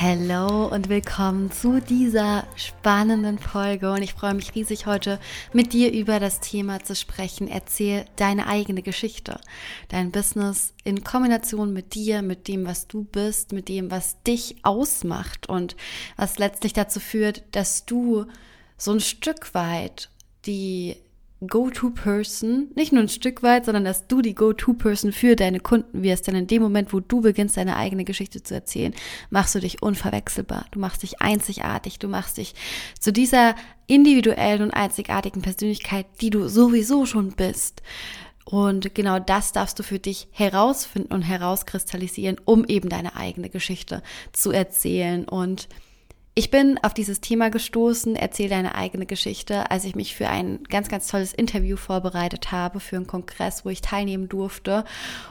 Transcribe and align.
Hallo 0.00 0.66
und 0.68 0.88
willkommen 0.88 1.50
zu 1.50 1.80
dieser 1.80 2.46
spannenden 2.54 3.36
Folge 3.36 3.90
und 3.90 4.00
ich 4.00 4.14
freue 4.14 4.34
mich 4.34 4.54
riesig 4.54 4.86
heute 4.86 5.18
mit 5.52 5.72
dir 5.72 5.92
über 5.92 6.20
das 6.20 6.38
Thema 6.38 6.84
zu 6.84 6.94
sprechen. 6.94 7.48
Erzähl 7.48 8.04
deine 8.14 8.46
eigene 8.46 8.82
Geschichte, 8.82 9.40
dein 9.88 10.12
Business 10.12 10.72
in 10.84 11.02
Kombination 11.02 11.72
mit 11.72 11.96
dir, 11.96 12.22
mit 12.22 12.46
dem, 12.46 12.64
was 12.64 12.86
du 12.86 13.02
bist, 13.02 13.50
mit 13.50 13.68
dem, 13.68 13.90
was 13.90 14.22
dich 14.22 14.58
ausmacht 14.62 15.48
und 15.48 15.74
was 16.16 16.38
letztlich 16.38 16.74
dazu 16.74 17.00
führt, 17.00 17.42
dass 17.50 17.84
du 17.84 18.26
so 18.76 18.92
ein 18.92 19.00
Stück 19.00 19.52
weit 19.52 20.10
die 20.46 20.94
Go-To-Person, 21.46 22.68
nicht 22.74 22.92
nur 22.92 23.02
ein 23.02 23.08
Stück 23.08 23.44
weit, 23.44 23.64
sondern 23.64 23.84
dass 23.84 24.08
du 24.08 24.22
die 24.22 24.34
Go-To-Person 24.34 25.12
für 25.12 25.36
deine 25.36 25.60
Kunden 25.60 26.02
wirst. 26.02 26.26
Denn 26.26 26.34
in 26.34 26.48
dem 26.48 26.62
Moment, 26.62 26.92
wo 26.92 26.98
du 26.98 27.20
beginnst, 27.20 27.56
deine 27.56 27.76
eigene 27.76 28.04
Geschichte 28.04 28.42
zu 28.42 28.54
erzählen, 28.54 28.92
machst 29.30 29.54
du 29.54 29.60
dich 29.60 29.80
unverwechselbar. 29.80 30.66
Du 30.72 30.80
machst 30.80 31.04
dich 31.04 31.20
einzigartig. 31.20 32.00
Du 32.00 32.08
machst 32.08 32.38
dich 32.38 32.54
zu 32.98 33.12
dieser 33.12 33.54
individuellen 33.86 34.62
und 34.62 34.70
einzigartigen 34.72 35.42
Persönlichkeit, 35.42 36.06
die 36.20 36.30
du 36.30 36.48
sowieso 36.48 37.06
schon 37.06 37.32
bist. 37.32 37.82
Und 38.44 38.94
genau 38.94 39.18
das 39.18 39.52
darfst 39.52 39.78
du 39.78 39.82
für 39.82 39.98
dich 39.98 40.26
herausfinden 40.32 41.12
und 41.12 41.22
herauskristallisieren, 41.22 42.38
um 42.44 42.64
eben 42.64 42.88
deine 42.88 43.14
eigene 43.14 43.50
Geschichte 43.50 44.02
zu 44.32 44.50
erzählen 44.50 45.28
und 45.28 45.68
ich 46.38 46.52
bin 46.52 46.78
auf 46.84 46.94
dieses 46.94 47.20
Thema 47.20 47.50
gestoßen, 47.50 48.14
erzähl 48.14 48.48
deine 48.48 48.76
eigene 48.76 49.06
Geschichte, 49.06 49.72
als 49.72 49.84
ich 49.84 49.96
mich 49.96 50.14
für 50.14 50.28
ein 50.28 50.62
ganz, 50.68 50.88
ganz 50.88 51.08
tolles 51.08 51.32
Interview 51.32 51.76
vorbereitet 51.76 52.52
habe, 52.52 52.78
für 52.78 52.94
einen 52.94 53.08
Kongress, 53.08 53.64
wo 53.64 53.70
ich 53.70 53.80
teilnehmen 53.80 54.28
durfte 54.28 54.84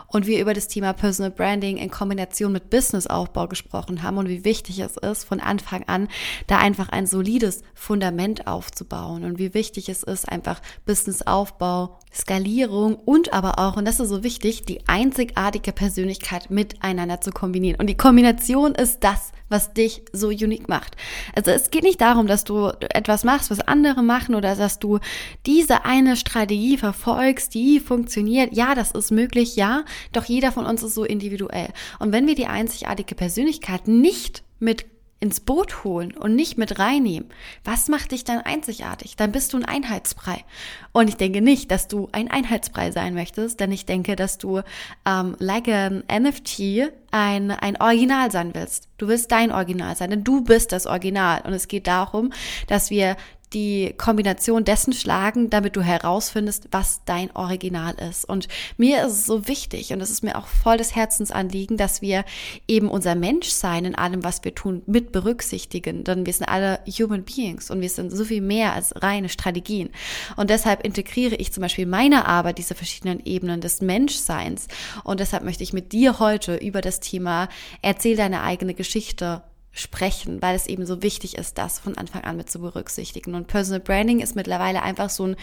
und 0.08 0.28
wir 0.28 0.42
über 0.42 0.54
das 0.54 0.68
Thema 0.68 0.92
Personal 0.92 1.32
Branding 1.32 1.78
in 1.78 1.90
Kombination 1.90 2.52
mit 2.52 2.70
Businessaufbau 2.70 3.48
gesprochen 3.48 4.04
haben 4.04 4.18
und 4.18 4.28
wie 4.28 4.44
wichtig 4.44 4.80
es 4.80 4.98
ist, 4.98 5.24
von 5.24 5.40
Anfang 5.40 5.86
an 5.88 6.10
da 6.48 6.58
einfach 6.58 6.90
ein 6.90 7.08
solides 7.08 7.62
Fundament 7.74 8.46
aufzubauen 8.46 9.24
und 9.24 9.40
wie 9.40 9.54
wichtig 9.54 9.88
es 9.88 10.04
ist, 10.04 10.28
einfach 10.28 10.62
Businessaufbau, 10.86 11.98
Skalierung 12.14 12.96
und 12.96 13.32
aber 13.32 13.60
auch, 13.60 13.78
und 13.78 13.86
das 13.86 14.02
ist 14.02 14.10
so 14.10 14.24
wichtig, 14.26 14.66
die 14.66 14.86
einzigartige 14.90 15.72
Persönlichkeit 15.72 16.50
miteinander 16.50 17.22
zu 17.22 17.32
kombinieren. 17.32 17.80
Und 17.80 17.88
die 17.88 17.96
Kombination 17.96 18.76
ist 18.76 19.06
das, 19.06 19.32
was 19.50 19.74
dich 19.74 20.04
so 20.12 20.28
unique 20.28 20.68
macht. 20.68 20.97
Also 21.36 21.52
es 21.52 21.70
geht 21.72 21.84
nicht 21.84 22.02
darum, 22.02 22.28
dass 22.28 22.44
du 22.44 22.72
etwas 22.80 23.24
machst, 23.24 23.52
was 23.52 23.60
andere 23.62 24.04
machen 24.04 24.36
oder 24.36 24.56
dass 24.56 24.80
du 24.80 25.00
diese 25.46 25.86
eine 25.86 26.16
Strategie 26.16 26.78
verfolgst, 26.78 27.54
die 27.54 27.80
funktioniert. 27.80 28.54
Ja, 28.54 28.76
das 28.76 28.92
ist 28.92 29.12
möglich, 29.12 29.56
ja, 29.56 29.84
doch 30.14 30.26
jeder 30.26 30.52
von 30.52 30.66
uns 30.66 30.84
ist 30.84 30.96
so 30.96 31.04
individuell. 31.04 31.70
Und 32.00 32.12
wenn 32.12 32.28
wir 32.28 32.36
die 32.36 32.48
einzigartige 32.48 33.16
Persönlichkeit 33.16 33.88
nicht 33.88 34.44
mit 34.60 34.86
ins 35.20 35.40
Boot 35.40 35.84
holen 35.84 36.16
und 36.16 36.36
nicht 36.36 36.58
mit 36.58 36.78
reinnehmen, 36.78 37.30
was 37.64 37.88
macht 37.88 38.12
dich 38.12 38.24
dann 38.24 38.40
einzigartig? 38.40 39.16
Dann 39.16 39.32
bist 39.32 39.54
du 39.54 39.58
ein 39.58 39.66
Einheitsbrei. 39.66 40.44
Und 40.92 41.10
ich 41.10 41.18
denke 41.18 41.42
nicht, 41.42 41.72
dass 41.72 41.88
du 41.88 42.08
ein 42.12 42.30
Einheitsbrei 42.30 42.92
sein 42.92 43.16
möchtest, 43.16 43.60
denn 43.60 43.72
ich 43.72 43.86
denke, 43.86 44.16
dass 44.16 44.38
du 44.38 44.62
ähm, 45.06 45.36
like 45.40 45.68
an 45.68 46.04
NFT 46.12 46.92
ein, 47.12 47.52
ein 47.52 47.82
Original 47.82 48.32
sein 48.32 48.54
willst. 48.54 48.90
Du 48.98 49.08
willst 49.08 49.32
dein 49.32 49.52
Original 49.52 49.96
sein, 49.96 50.12
denn 50.12 50.24
du 50.24 50.42
bist 50.44 50.72
das 50.72 50.86
Original. 50.86 51.42
Und 51.46 51.54
es 51.54 51.68
geht 51.68 51.88
darum, 51.88 52.32
dass 52.68 52.90
wir 52.90 53.16
die 53.54 53.94
Kombination 53.98 54.66
dessen 54.66 54.94
schlagen, 54.94 55.50
damit 55.50 55.76
du 55.76 55.82
herausfindest, 55.82 56.68
was 56.72 57.02
dein 57.06 57.34
Original 57.36 57.96
ist. 57.96 58.26
Und 58.26 58.48
mir 58.78 59.06
ist 59.06 59.14
es 59.14 59.26
so 59.26 59.48
wichtig 59.48 59.94
und 59.94 60.02
es 60.02 60.10
ist 60.10 60.24
mir 60.24 60.38
auch 60.38 60.48
voll 60.48 60.78
des 60.78 60.96
Herzensanliegen, 60.96 61.78
dass 61.78 62.02
wir 62.02 62.26
eben 62.68 62.90
unser 62.90 63.16
Menschsein 63.16 63.86
in 63.86 63.96
allem, 63.96 64.24
was 64.24 64.44
wir 64.44 64.54
tun, 64.54 64.82
mit 64.86 65.12
berücksichtigen. 65.12 66.04
Denn 66.04 66.26
wir 66.26 66.34
sind 66.34 66.48
alle 66.48 66.80
Human 66.88 67.24
Beings 67.24 67.72
und 67.72 67.82
wir 67.82 67.90
sind 67.90 68.12
so 68.12 68.26
viel 68.26 68.42
mehr 68.42 68.74
als 68.74 68.94
reine 69.02 69.30
Strategien. 69.30 69.90
Und 70.36 70.50
deshalb 70.50 70.86
integriere 70.86 71.36
ich 71.36 71.54
zum 71.54 71.62
Beispiel 71.62 71.86
meine 71.86 72.26
Arbeit 72.26 72.58
diese 72.58 72.76
verschiedenen 72.76 73.26
Ebenen 73.26 73.62
des 73.62 73.82
Menschseins. 73.82 74.68
Und 75.04 75.22
deshalb 75.22 75.44
möchte 75.44 75.64
ich 75.64 75.74
mit 75.74 75.94
dir 75.94 76.20
heute 76.20 76.56
über 76.56 76.82
das 76.82 77.00
Thema 77.00 77.48
Erzähl 77.82 78.18
deine 78.18 78.42
eigene 78.42 78.74
Geschichte 78.74 79.42
sprechen, 79.78 80.42
weil 80.42 80.56
es 80.56 80.68
eben 80.68 80.86
so 80.86 81.02
wichtig 81.02 81.38
ist, 81.38 81.58
das 81.58 81.80
von 81.80 81.98
Anfang 81.98 82.24
an 82.24 82.38
mit 82.38 82.50
zu 82.50 82.60
berücksichtigen. 82.60 83.36
Und 83.36 83.48
Personal 83.48 83.80
Branding 83.80 84.20
ist 84.20 84.36
mittlerweile 84.36 84.82
einfach 84.82 85.10
so 85.10 85.28
ein 85.28 85.36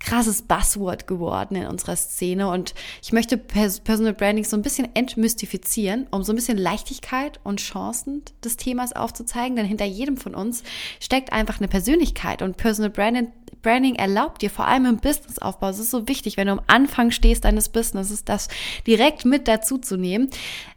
krasses 0.00 0.42
Buzzword 0.42 1.06
geworden 1.06 1.56
in 1.56 1.66
unserer 1.66 1.96
Szene. 1.96 2.48
Und 2.48 2.74
ich 3.02 3.12
möchte 3.12 3.36
Personal 3.36 4.14
Branding 4.14 4.44
so 4.44 4.56
ein 4.56 4.62
bisschen 4.62 4.88
entmystifizieren, 4.94 6.06
um 6.10 6.22
so 6.22 6.32
ein 6.32 6.36
bisschen 6.36 6.58
Leichtigkeit 6.58 7.38
und 7.44 7.60
Chancen 7.60 8.22
des 8.42 8.56
Themas 8.56 8.94
aufzuzeigen. 8.94 9.56
Denn 9.56 9.66
hinter 9.66 9.84
jedem 9.84 10.16
von 10.16 10.34
uns 10.34 10.62
steckt 10.98 11.32
einfach 11.32 11.58
eine 11.58 11.68
Persönlichkeit. 11.68 12.42
Und 12.42 12.56
Personal 12.56 12.90
Branding 12.90 13.32
Branding 13.62 13.94
erlaubt 13.94 14.42
dir, 14.42 14.50
vor 14.50 14.66
allem 14.66 14.86
im 14.86 14.96
Businessaufbau, 14.98 15.68
es 15.68 15.78
ist 15.78 15.90
so 15.90 16.08
wichtig, 16.08 16.36
wenn 16.36 16.48
du 16.48 16.52
am 16.54 16.60
Anfang 16.66 17.10
stehst 17.10 17.44
deines 17.44 17.68
Businesses, 17.68 18.24
das 18.24 18.48
direkt 18.86 19.24
mit 19.24 19.48
dazu 19.48 19.78
zu 19.78 19.96
nehmen, 19.96 20.28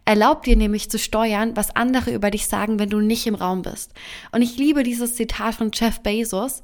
erlaubt 0.05 0.45
dir 0.45 0.55
nämlich 0.55 0.89
zu 0.89 0.99
steuern, 0.99 1.55
was 1.55 1.75
andere 1.75 2.11
über 2.11 2.31
dich 2.31 2.47
sagen, 2.47 2.79
wenn 2.79 2.89
du 2.89 2.99
nicht 2.99 3.27
im 3.27 3.35
Raum 3.35 3.63
bist. 3.63 3.91
Und 4.31 4.41
ich 4.41 4.57
liebe 4.57 4.83
dieses 4.83 5.15
Zitat 5.15 5.55
von 5.55 5.71
Jeff 5.73 5.99
Bezos. 6.01 6.63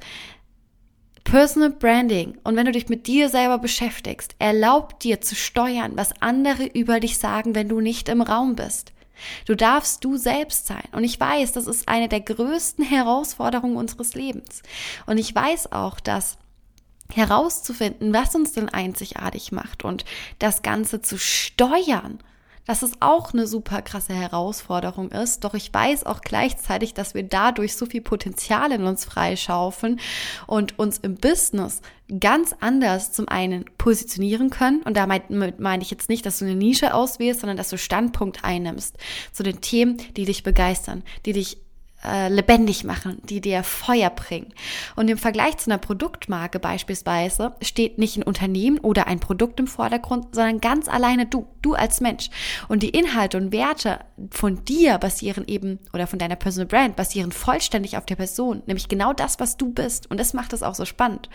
Personal 1.24 1.70
Branding 1.70 2.38
und 2.44 2.56
wenn 2.56 2.66
du 2.66 2.72
dich 2.72 2.90
mit 2.90 3.06
dir 3.06 3.30
selber 3.30 3.60
beschäftigst, 3.60 4.36
erlaubt 4.40 5.04
dir 5.04 5.22
zu 5.22 5.36
steuern, 5.36 5.94
was 5.96 6.20
andere 6.20 6.66
über 6.66 7.00
dich 7.00 7.20
sagen, 7.20 7.54
wenn 7.54 7.70
du 7.70 7.80
nicht 7.80 8.10
im 8.10 8.22
Raum 8.22 8.56
bist. 8.56 8.92
Du 9.46 9.56
darfst 9.56 10.04
du 10.04 10.18
selbst 10.18 10.68
sein. 10.68 10.88
Und 10.92 11.04
ich 11.04 11.20
weiß, 11.20 11.54
das 11.54 11.68
ist 11.68 11.88
eine 11.88 12.10
der 12.10 12.22
größten 12.22 12.84
Herausforderungen 12.86 13.78
unseres 13.78 14.14
Lebens. 14.14 14.64
Und 15.06 15.18
ich 15.18 15.34
weiß 15.34 15.72
auch, 15.72 16.00
dass 16.00 16.38
herauszufinden, 17.14 18.14
was 18.14 18.36
uns 18.36 18.54
denn 18.54 18.70
einzigartig 18.70 19.52
macht 19.52 19.84
und 19.84 20.06
das 20.40 20.62
Ganze 20.62 21.02
zu 21.02 21.18
steuern 21.18 22.20
dass 22.72 22.84
es 22.84 22.94
auch 23.02 23.34
eine 23.34 23.48
super 23.48 23.82
krasse 23.82 24.14
Herausforderung 24.14 25.12
ist. 25.12 25.44
Doch 25.44 25.56
ich 25.56 25.74
weiß 25.74 26.06
auch 26.06 26.22
gleichzeitig, 26.22 26.94
dass 26.94 27.14
wir 27.14 27.24
dadurch 27.24 27.76
so 27.76 27.86
viel 27.86 28.00
Potenzial 28.00 28.72
in 28.72 28.86
uns 28.86 29.04
freischaufeln 29.04 30.00
und 30.48 30.80
uns 30.80 30.98
im 31.00 31.16
Business 31.16 31.82
ganz 32.22 32.56
anders 32.62 33.12
zum 33.12 33.28
einen 33.28 33.66
positionieren 33.78 34.52
können. 34.52 34.84
Und 34.84 34.96
damit 34.96 35.60
meine 35.60 35.84
ich 35.84 35.92
jetzt 35.92 36.08
nicht, 36.08 36.26
dass 36.26 36.40
du 36.40 36.46
eine 36.46 36.56
Nische 36.56 36.94
auswählst, 36.94 37.42
sondern 37.42 37.58
dass 37.58 37.72
du 37.72 37.78
Standpunkt 37.78 38.46
einnimmst 38.46 38.96
zu 39.34 39.44
den 39.44 39.60
Themen, 39.60 39.98
die 40.16 40.24
dich 40.24 40.44
begeistern, 40.44 41.04
die 41.26 41.34
dich 41.34 41.58
äh, 42.04 42.30
lebendig 42.30 42.84
machen, 42.84 43.22
die 43.24 43.42
dir 43.42 43.64
Feuer 43.64 44.10
bringen. 44.10 44.54
Und 44.96 45.10
im 45.10 45.18
Vergleich 45.18 45.58
zu 45.58 45.70
einer 45.70 45.78
Produktmarke 45.78 46.60
beispielsweise 46.60 47.54
steht 47.62 47.98
nicht 47.98 48.18
ein 48.18 48.24
Unternehmen 48.24 48.80
oder 48.80 49.08
ein 49.08 49.20
Produkt 49.20 49.60
im 49.60 49.68
Vordergrund, 49.68 50.34
sondern 50.34 50.62
ganz 50.62 50.88
alleine 50.88 51.26
du, 51.26 51.48
du 51.62 51.74
als 51.74 52.02
Mensch. 52.02 52.30
Und 52.68 52.84
die 52.84 52.90
Inhalte 52.90 53.38
und 53.38 53.52
Werte 53.52 54.00
von 54.32 54.64
dir 54.66 54.98
basieren 54.98 55.46
eben 55.48 55.80
oder 55.94 56.08
von 56.08 56.20
deiner 56.20 56.36
Personal 56.36 56.68
Brand 56.68 56.96
basieren 56.96 57.32
vollständig 57.32 57.98
auf 57.98 58.06
der 58.06 58.16
Person, 58.16 58.64
nämlich 58.66 58.88
genau 58.88 59.14
das, 59.14 59.40
was 59.40 59.58
du 59.58 59.72
bist. 59.72 60.10
Und 60.10 60.20
das 60.20 60.34
macht 60.34 60.54
es 60.54 60.64
auch 60.64 60.76
so 60.76 60.86
spannend. 60.86 61.30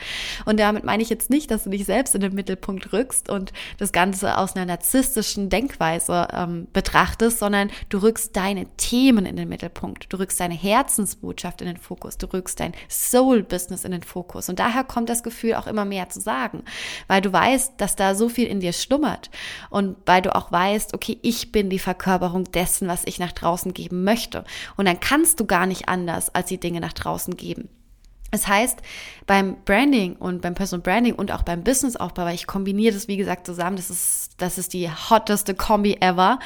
Und 0.45 0.59
damit 0.59 0.85
meine 0.85 1.03
ich 1.03 1.11
jetzt 1.11 1.31
nicht, 1.31 1.51
dass 1.51 1.65
du 1.65 1.71
dich 1.71 1.85
selbst 1.85 2.15
in 2.15 2.21
den 2.21 2.35
Mittelpunkt 2.35 2.93
rückst 2.93 3.29
und 3.29 3.53
das 3.79 3.93
Ganze 3.93 4.37
aus 4.39 4.57
einer 4.57 4.67
narzisstischen 4.67 5.49
Denkweise 5.49 6.29
ähm, 6.33 6.67
betrachtest, 6.73 7.39
sondern 7.39 7.71
du 7.89 7.99
rückst 7.99 8.37
deine 8.37 8.67
Themen 8.77 9.27
in 9.27 9.37
den 9.37 9.49
Mittelpunkt. 9.49 10.13
Du 10.13 10.19
rückst 10.19 10.41
deine 10.41 10.56
Herzensbotschaft 10.57 11.61
in 11.61 11.69
den 11.69 11.77
Fokus, 11.77 12.19
du 12.19 12.27
rückst 12.33 12.59
dein 12.61 12.73
Soul-Business 12.89 13.85
in 13.85 13.93
den 13.93 14.03
Fokus. 14.03 14.49
Und 14.49 14.59
daher 14.59 14.85
kommt 14.85 15.09
das 15.09 15.23
Gefühl 15.23 15.55
auch 15.55 15.67
immer 15.67 15.85
mehr 15.85 16.09
zu 16.09 16.21
sagen, 16.21 16.65
weil 17.09 17.21
du 17.21 17.33
weißt, 17.33 17.75
dass 17.77 17.97
da 17.97 18.15
so 18.15 18.29
viel 18.29 18.49
in 18.49 18.61
dir 18.61 18.73
schlummert 18.73 19.31
und 19.71 19.97
weil 20.07 20.23
du 20.23 20.35
auch 20.35 20.51
weißt, 20.51 20.95
okay, 20.95 21.19
ich 21.23 21.53
bin 21.53 21.71
die 21.71 21.79
Verkörperung 21.79 22.45
dessen, 22.45 22.89
was 22.89 23.03
ich 23.07 23.19
nach 23.19 23.33
draußen 23.33 23.73
geben 23.75 24.05
möchte. 24.05 24.45
Und 24.77 24.87
dann 24.87 25.01
kannst 25.01 25.41
du 25.41 25.47
gar 25.47 25.67
nicht 25.67 25.89
anders, 25.89 26.35
als 26.35 26.49
die 26.49 26.61
Dinge 26.61 26.81
nach 26.81 26.93
draußen 26.93 27.37
geben. 27.37 27.69
Das 28.33 28.49
heißt, 28.49 28.83
beim 29.27 29.57
Branding 29.65 30.17
und 30.17 30.43
beim 30.43 30.55
Personal 30.55 30.83
Branding 30.83 31.15
und 31.15 31.33
auch 31.33 31.43
beim 31.43 31.63
Businessaufbau, 31.63 32.25
weil 32.25 32.35
ich 32.35 32.47
kombiniere 32.47 32.93
das, 32.93 33.09
wie 33.09 33.17
gesagt, 33.17 33.47
zusammen, 33.47 33.77
das 33.77 33.89
ist, 33.89 34.31
das 34.39 34.59
ist 34.59 34.73
die 34.73 34.91
hotteste 34.91 35.55
Kombi 35.55 35.99
ever, 36.01 36.39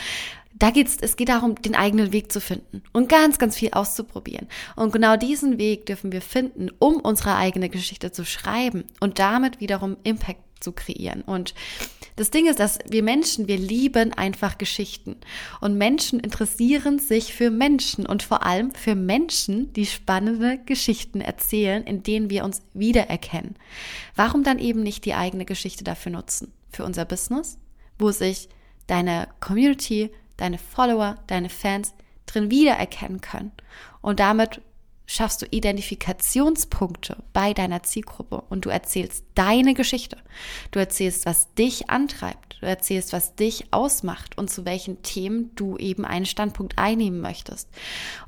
da 0.54 0.70
geht's, 0.70 0.96
es 1.00 1.16
geht 1.16 1.28
darum, 1.28 1.54
den 1.62 1.74
eigenen 1.74 2.12
Weg 2.12 2.32
zu 2.32 2.40
finden 2.40 2.82
und 2.92 3.08
ganz, 3.08 3.38
ganz 3.38 3.56
viel 3.56 3.70
auszuprobieren. 3.72 4.48
Und 4.76 4.92
genau 4.92 5.16
diesen 5.16 5.58
Weg 5.58 5.86
dürfen 5.86 6.12
wir 6.12 6.22
finden, 6.22 6.70
um 6.78 6.96
unsere 6.96 7.36
eigene 7.36 7.68
Geschichte 7.68 8.12
zu 8.12 8.24
schreiben 8.24 8.84
und 9.00 9.18
damit 9.18 9.60
wiederum 9.60 9.96
Impact 10.02 10.40
zu 10.60 10.72
kreieren. 10.72 11.22
Und 11.22 11.54
das 12.16 12.30
Ding 12.30 12.46
ist, 12.46 12.60
dass 12.60 12.78
wir 12.88 13.02
Menschen, 13.02 13.48
wir 13.48 13.56
lieben 13.56 14.12
einfach 14.12 14.58
Geschichten. 14.58 15.16
Und 15.60 15.78
Menschen 15.78 16.20
interessieren 16.20 16.98
sich 16.98 17.32
für 17.32 17.50
Menschen 17.50 18.04
und 18.04 18.22
vor 18.22 18.44
allem 18.44 18.72
für 18.74 18.94
Menschen, 18.94 19.72
die 19.72 19.86
spannende 19.86 20.58
Geschichten 20.66 21.22
erzählen, 21.22 21.82
in 21.84 22.02
denen 22.02 22.28
wir 22.28 22.44
uns 22.44 22.62
wiedererkennen. 22.74 23.56
Warum 24.14 24.44
dann 24.44 24.58
eben 24.58 24.82
nicht 24.82 25.06
die 25.06 25.14
eigene 25.14 25.46
Geschichte 25.46 25.84
dafür 25.84 26.12
nutzen? 26.12 26.52
Für 26.70 26.84
unser 26.84 27.06
Business, 27.06 27.58
wo 27.98 28.10
sich 28.10 28.48
deine 28.86 29.28
Community, 29.40 30.10
deine 30.40 30.58
Follower, 30.58 31.16
deine 31.26 31.48
Fans 31.48 31.94
drin 32.26 32.50
wiedererkennen 32.50 33.20
können. 33.20 33.52
Und 34.00 34.20
damit 34.20 34.60
schaffst 35.06 35.42
du 35.42 35.46
Identifikationspunkte 35.46 37.16
bei 37.32 37.52
deiner 37.52 37.82
Zielgruppe 37.82 38.44
und 38.48 38.64
du 38.64 38.70
erzählst 38.70 39.24
deine 39.34 39.74
Geschichte. 39.74 40.16
Du 40.70 40.78
erzählst, 40.78 41.26
was 41.26 41.52
dich 41.54 41.90
antreibt. 41.90 42.58
Du 42.60 42.66
erzählst, 42.66 43.12
was 43.12 43.34
dich 43.34 43.72
ausmacht 43.72 44.38
und 44.38 44.50
zu 44.50 44.64
welchen 44.64 45.02
Themen 45.02 45.50
du 45.56 45.76
eben 45.78 46.04
einen 46.04 46.26
Standpunkt 46.26 46.78
einnehmen 46.78 47.20
möchtest. 47.20 47.68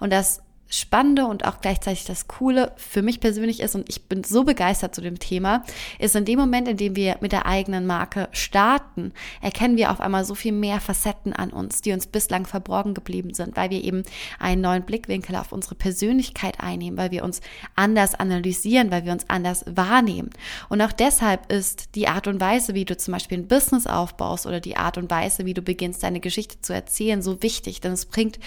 Und 0.01 0.13
das 0.13 0.43
Spannende 0.75 1.27
und 1.27 1.45
auch 1.45 1.61
gleichzeitig 1.61 2.07
das 2.07 2.29
Coole 2.29 2.73
für 2.77 3.03
mich 3.03 3.21
persönlich 3.21 3.61
ist, 3.61 3.75
und 3.75 3.89
ich 3.91 4.09
bin 4.09 4.25
so 4.25 4.45
begeistert 4.45 4.95
zu 4.95 5.03
dem 5.03 5.19
Thema, 5.19 5.65
ist 5.99 6.17
in 6.17 6.25
dem 6.25 6.39
Moment, 6.39 6.67
in 6.67 6.79
dem 6.79 6.97
wir 6.97 7.19
mit 7.21 7.33
der 7.33 7.45
eigenen 7.45 7.87
Marke 7.87 8.31
starten, 8.33 9.13
erkennen 9.43 9.77
wir 9.77 9.91
auf 9.91 10.01
einmal 10.01 10.25
so 10.25 10.35
viel 10.35 10.53
mehr 10.53 10.81
Facetten 10.81 11.35
an 11.35 11.51
uns, 11.51 11.83
die 11.83 11.93
uns 11.93 12.07
bislang 12.07 12.47
verborgen 12.47 12.95
geblieben 12.95 13.35
sind, 13.35 13.55
weil 13.55 13.69
wir 13.69 13.85
eben 13.85 14.03
einen 14.39 14.63
neuen 14.63 14.85
Blickwinkel 14.85 15.37
auf 15.37 15.53
unsere 15.53 15.75
Persönlichkeit 15.75 16.59
einnehmen, 16.61 16.97
weil 16.97 17.11
wir 17.11 17.23
uns 17.23 17.43
anders 17.77 18.15
analysieren, 18.15 18.91
weil 18.91 19.05
wir 19.05 19.13
uns 19.13 19.29
anders 19.29 19.67
wahrnehmen. 19.69 20.31
Und 20.71 20.81
auch 20.81 20.93
deshalb 20.93 21.53
ist 21.53 21.95
die 21.97 22.09
Art 22.09 22.27
und 22.29 22.41
Weise, 22.41 22.73
wie 22.73 22.87
du 22.87 22.97
zum 22.97 23.13
Beispiel 23.13 23.39
ein 23.39 23.49
Business 23.49 23.87
aufbaust 23.87 24.47
oder 24.47 24.61
die 24.61 24.79
Art 24.79 24.97
und 24.97 25.11
Weise, 25.11 25.45
wie 25.45 25.55
du 25.55 25.61
beginnst, 25.61 26.03
deine 26.03 26.21
Geschichte 26.21 26.63
zu 26.63 26.73
erzählen, 26.73 27.21
so 27.21 27.43
wichtig, 27.43 27.83
denn 27.83 27.93
es 27.93 28.07
bringt 28.07 28.39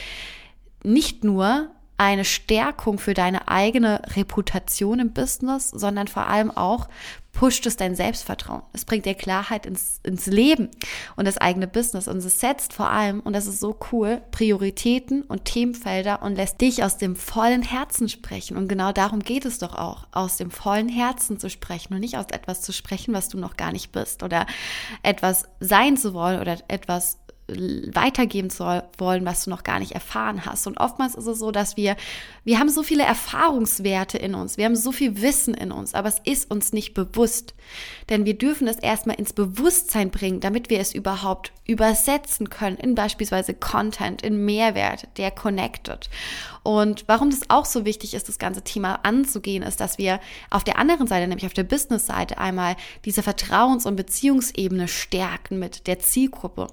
nicht 0.84 1.24
nur 1.24 1.70
eine 1.98 2.26
Stärkung 2.26 3.00
für 3.00 3.14
deine 3.14 3.48
eigene 3.48 4.02
Reputation 4.16 5.00
im 5.00 5.14
Business, 5.14 5.70
sondern 5.70 6.08
vor 6.08 6.28
allem 6.28 6.52
auch 6.52 6.88
pusht 7.36 7.66
es 7.66 7.76
dein 7.76 7.96
Selbstvertrauen. 7.96 8.64
Es 8.74 8.86
bringt 8.86 9.06
dir 9.06 9.14
Klarheit 9.14 9.66
ins, 9.66 10.00
ins 10.04 10.26
Leben 10.26 10.70
und 11.16 11.26
das 11.26 11.38
eigene 11.38 11.68
Business 11.68 12.08
und 12.08 12.18
es 12.18 12.40
setzt 12.40 12.74
vor 12.74 12.90
allem, 12.90 13.20
und 13.20 13.34
das 13.34 13.46
ist 13.46 13.60
so 13.60 13.78
cool, 13.92 14.22
Prioritäten 14.32 15.22
und 15.24 15.46
Themenfelder 15.46 16.24
und 16.24 16.36
lässt 16.36 16.62
dich 16.62 16.84
aus 16.84 16.98
dem 16.98 17.16
vollen 17.16 17.62
Herzen 17.62 18.10
sprechen. 18.10 18.58
Und 18.58 18.70
genau 18.70 18.94
darum 18.94 19.20
geht 19.20 19.46
es 19.46 19.60
doch 19.60 19.76
auch, 19.76 20.08
aus 20.12 20.38
dem 20.38 20.50
vollen 20.50 20.90
Herzen 20.90 21.38
zu 21.38 21.50
sprechen 21.50 21.94
und 21.94 22.00
nicht 22.00 22.18
aus 22.18 22.28
etwas 22.32 22.62
zu 22.62 22.72
sprechen, 22.72 23.14
was 23.14 23.28
du 23.28 23.38
noch 23.38 23.58
gar 23.58 23.74
nicht 23.74 23.92
bist 23.92 24.24
oder 24.24 24.46
etwas 25.04 25.44
sein 25.60 25.98
zu 25.98 26.14
wollen 26.14 26.40
oder 26.40 26.58
etwas 26.70 27.20
weitergeben 27.48 28.50
soll, 28.50 28.84
wollen, 28.98 29.26
was 29.26 29.44
du 29.44 29.52
noch 29.52 29.64
gar 29.64 29.80
nicht 29.80 29.92
erfahren 29.92 30.46
hast. 30.46 30.66
Und 30.66 30.80
oftmals 30.80 31.14
ist 31.14 31.28
es 31.28 31.38
so, 31.38 31.52
dass 31.52 31.78
wir, 31.78 31.96
wir 32.44 32.60
haben 32.60 32.70
so 32.70 32.82
viele 32.82 33.04
Erfahrungswerte 33.04 34.18
in 34.18 34.34
uns, 34.34 34.58
wir 34.58 34.66
haben 34.66 34.76
so 34.76 34.92
viel 34.92 35.22
Wissen 35.22 35.54
in 35.54 35.72
uns, 35.72 35.94
aber 35.94 36.10
es 36.10 36.20
ist 36.24 36.50
uns 36.50 36.74
nicht 36.74 36.94
bewusst. 36.96 37.54
Denn 38.10 38.26
wir 38.26 38.36
dürfen 38.36 38.68
es 38.68 38.78
erstmal 38.78 39.18
ins 39.18 39.34
Bewusstsein 39.34 40.10
bringen, 40.10 40.40
damit 40.40 40.70
wir 40.70 40.80
es 40.80 40.94
überhaupt 40.94 41.52
übersetzen 41.68 42.50
können 42.50 42.78
in 42.78 42.96
beispielsweise 42.96 43.54
Content, 43.54 44.24
in 44.24 44.44
Mehrwert, 44.46 45.08
der 45.18 45.32
connected. 45.32 46.10
Und 46.66 47.04
warum 47.06 47.30
das 47.30 47.48
auch 47.52 47.66
so 47.66 47.86
wichtig 47.86 48.16
ist, 48.16 48.28
das 48.28 48.40
ganze 48.40 48.64
Thema 48.64 48.96
anzugehen, 49.04 49.62
ist, 49.62 49.80
dass 49.80 50.00
wir 50.00 50.20
auf 50.50 50.64
der 50.64 50.80
anderen 50.80 51.06
Seite, 51.06 51.28
nämlich 51.28 51.46
auf 51.46 51.54
der 51.54 51.64
Business-Seite, 51.64 52.40
einmal 52.40 52.76
diese 53.06 53.22
Vertrauens- 53.22 53.86
und 53.86 53.96
Beziehungsebene 53.96 54.88
stärken 54.88 55.60
mit 55.60 55.86
der 55.86 56.00
Zielgruppe. 56.00 56.66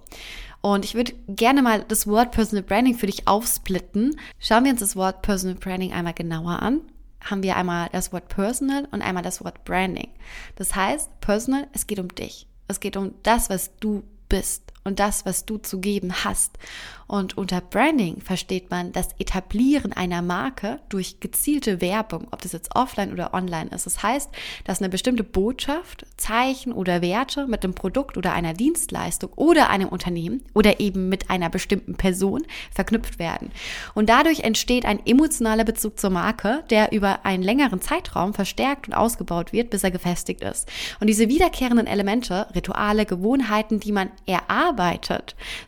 Und 0.62 0.87
ich 0.87 0.94
würde 0.94 1.12
gerne 1.29 1.61
mal 1.61 1.85
das 1.87 2.06
Wort 2.06 2.31
Personal 2.31 2.62
Branding 2.62 2.94
für 2.94 3.05
dich 3.05 3.29
aufsplitten. 3.29 4.19
Schauen 4.39 4.65
wir 4.65 4.71
uns 4.71 4.81
das 4.81 4.97
Wort 4.97 5.21
Personal 5.21 5.59
Branding 5.59 5.93
einmal 5.93 6.15
genauer 6.15 6.62
an. 6.62 6.81
Haben 7.21 7.43
wir 7.43 7.56
einmal 7.56 7.91
das 7.93 8.15
Wort 8.15 8.29
Personal 8.29 8.88
und 8.93 9.03
einmal 9.03 9.23
das 9.23 9.45
Wort 9.45 9.62
Branding. 9.65 10.09
Das 10.56 10.75
heißt, 10.75 11.21
Personal, 11.21 11.67
es 11.75 11.87
geht 11.87 11.99
um 11.99 12.09
dich. 12.09 12.47
Es 12.67 12.81
geht 12.81 12.97
um 12.97 13.12
das, 13.25 13.50
was 13.50 13.77
du 13.77 14.05
bist 14.31 14.72
und 14.84 14.99
das, 14.99 15.25
was 15.25 15.44
du 15.44 15.58
zu 15.58 15.81
geben 15.81 16.12
hast. 16.25 16.58
Und 17.06 17.37
unter 17.37 17.61
Branding 17.61 18.23
versteht 18.23 18.70
man 18.70 18.93
das 18.93 19.08
Etablieren 19.19 19.93
einer 19.93 20.23
Marke 20.23 20.81
durch 20.88 21.20
gezielte 21.20 21.82
Werbung, 21.82 22.29
ob 22.31 22.40
das 22.40 22.52
jetzt 22.52 22.75
offline 22.75 23.12
oder 23.12 23.34
online 23.34 23.70
ist. 23.70 23.84
Das 23.84 24.02
heißt, 24.02 24.31
dass 24.64 24.81
eine 24.81 24.88
bestimmte 24.88 25.23
Botschaft, 25.23 26.06
Zeichen 26.17 26.73
oder 26.73 27.02
Werte 27.02 27.46
mit 27.46 27.64
dem 27.64 27.75
Produkt 27.75 28.17
oder 28.17 28.32
einer 28.32 28.55
Dienstleistung 28.55 29.31
oder 29.37 29.69
einem 29.69 29.88
Unternehmen 29.88 30.43
oder 30.55 30.81
eben 30.81 31.11
mit 31.11 31.28
einer 31.28 31.50
bestimmten 31.50 31.96
Person 31.96 32.44
verknüpft 32.75 33.19
werden. 33.19 33.50
Und 33.94 34.08
dadurch 34.08 34.40
entsteht 34.40 34.87
ein 34.87 35.05
emotionaler 35.05 35.64
Bezug 35.64 36.00
zur 36.00 36.11
Marke, 36.11 36.64
der 36.70 36.93
über 36.93 37.26
einen 37.26 37.43
längeren 37.43 37.82
Zeitraum 37.82 38.32
verstärkt 38.32 38.88
und 38.88 38.94
ausgebaut 38.94 39.52
wird, 39.52 39.69
bis 39.69 39.85
er 39.85 39.90
gefestigt 39.90 40.40
ist. 40.40 40.67
Und 40.99 41.08
diese 41.08 41.28
wiederkehrenden 41.28 41.87
Elemente, 41.87 42.46
Rituale, 42.55 43.05
Gewohnheiten, 43.05 43.81
die 43.81 43.93
man 43.93 44.11
erarbeitet, 44.25 44.72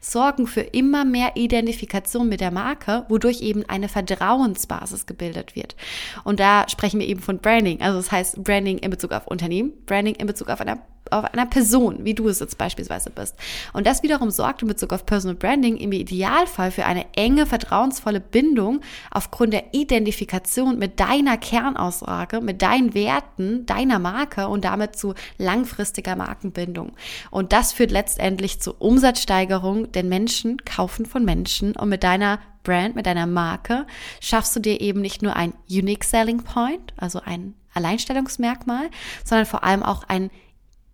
sorgen 0.01 0.47
für 0.47 0.61
immer 0.61 1.05
mehr 1.05 1.33
Identifikation 1.37 2.29
mit 2.29 2.41
der 2.41 2.51
Marke, 2.51 3.05
wodurch 3.09 3.41
eben 3.41 3.65
eine 3.69 3.89
Vertrauensbasis 3.89 5.07
gebildet 5.07 5.57
wird. 5.57 5.77
Und 6.25 6.41
da 6.41 6.69
sprechen 6.69 7.01
wir 7.01 7.07
eben 7.07 7.21
von 7.21 7.39
Branding. 7.39 7.81
Also 7.81 7.99
das 7.99 8.13
heißt 8.13 8.45
Branding 8.45 8.79
in 8.79 8.91
Bezug 8.91 9.13
auf 9.13 9.27
Unternehmen, 9.27 9.73
Branding 9.87 10.15
in 10.15 10.27
Bezug 10.27 10.49
auf 10.49 10.61
eine 10.61 10.79
auf 11.11 11.25
einer 11.25 11.47
Person, 11.47 12.05
wie 12.05 12.15
du 12.15 12.29
es 12.29 12.41
jetzt 12.41 12.59
beispielsweise 12.59 13.11
bist. 13.11 13.37
Und 13.73 13.87
das 13.87 14.03
wiederum 14.03 14.31
sorgt 14.31 14.63
in 14.63 14.69
Bezug 14.69 14.93
auf 14.93 15.07
Personal 15.07 15.37
Branding 15.37 15.77
im 15.77 15.93
Idealfall 15.93 16.71
für 16.71 16.85
eine 16.85 17.07
enge, 17.15 17.47
vertrauensvolle 17.47 18.21
Bindung 18.21 18.81
aufgrund 19.11 19.53
der 19.53 19.73
Identifikation 19.73 20.79
mit 20.79 21.01
deiner 21.01 21.37
Kernaussage, 21.37 22.41
mit 22.41 22.63
deinen 22.63 22.95
Werten, 22.95 23.67
deiner 23.67 23.99
Marke 23.99 24.49
und 24.49 24.65
damit 24.65 24.97
zu 24.97 25.15
langfristiger 25.39 26.17
Markenbindung. 26.17 26.93
Und 27.31 27.53
das 27.53 27.73
führt 27.73 27.91
letztendlich 27.91 28.61
zu 28.61 28.75
Umsatzsteigerung, 28.75 29.93
denn 29.93 30.09
Menschen 30.09 30.59
kaufen 30.65 31.07
von 31.07 31.25
Menschen 31.25 31.77
und 31.77 31.89
mit 31.89 32.03
deiner 32.03 32.39
Brand, 32.63 32.97
mit 32.97 33.07
deiner 33.07 33.27
Marke 33.27 33.87
schaffst 34.21 34.57
du 34.57 34.61
dir 34.61 34.81
eben 34.81 35.01
nicht 35.01 35.23
nur 35.23 35.37
ein 35.37 35.53
Unique 35.71 36.03
Selling 36.03 36.43
Point, 36.43 36.95
also 36.97 37.21
ein 37.25 37.55
Alleinstellungsmerkmal, 37.75 38.89
sondern 39.25 39.47
vor 39.47 39.65
allem 39.65 39.83
auch 39.83 40.05
ein 40.05 40.31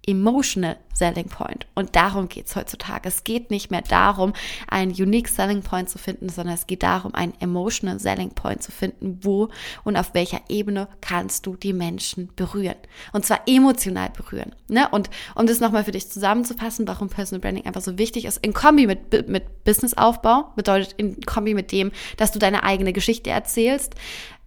Emotional 0.06 0.76
Selling 0.94 1.28
Point. 1.28 1.66
Und 1.74 1.96
darum 1.96 2.28
geht 2.28 2.46
es 2.46 2.56
heutzutage. 2.56 3.08
Es 3.08 3.24
geht 3.24 3.50
nicht 3.50 3.70
mehr 3.70 3.82
darum, 3.82 4.32
einen 4.68 4.92
Unique 4.92 5.28
Selling 5.28 5.62
Point 5.62 5.88
zu 5.88 5.98
finden, 5.98 6.28
sondern 6.28 6.54
es 6.54 6.66
geht 6.66 6.82
darum, 6.82 7.14
einen 7.14 7.34
Emotional 7.40 7.98
Selling 7.98 8.30
Point 8.30 8.62
zu 8.62 8.72
finden, 8.72 9.18
wo 9.22 9.48
und 9.84 9.96
auf 9.96 10.14
welcher 10.14 10.40
Ebene 10.48 10.88
kannst 11.00 11.46
du 11.46 11.56
die 11.56 11.72
Menschen 11.72 12.30
berühren. 12.36 12.76
Und 13.12 13.24
zwar 13.24 13.40
emotional 13.46 14.10
berühren. 14.10 14.54
Ne? 14.68 14.88
Und 14.90 15.10
um 15.34 15.46
das 15.46 15.60
nochmal 15.60 15.84
für 15.84 15.92
dich 15.92 16.10
zusammenzufassen, 16.10 16.88
warum 16.88 17.08
Personal 17.08 17.40
Branding 17.40 17.66
einfach 17.66 17.82
so 17.82 17.98
wichtig 17.98 18.24
ist, 18.24 18.38
in 18.38 18.52
Kombi 18.52 18.86
mit, 18.86 19.28
mit 19.28 19.64
Businessaufbau, 19.64 20.52
bedeutet 20.56 20.94
in 20.96 21.20
Kombi 21.22 21.54
mit 21.54 21.72
dem, 21.72 21.92
dass 22.16 22.32
du 22.32 22.38
deine 22.38 22.62
eigene 22.62 22.92
Geschichte 22.92 23.30
erzählst, 23.30 23.94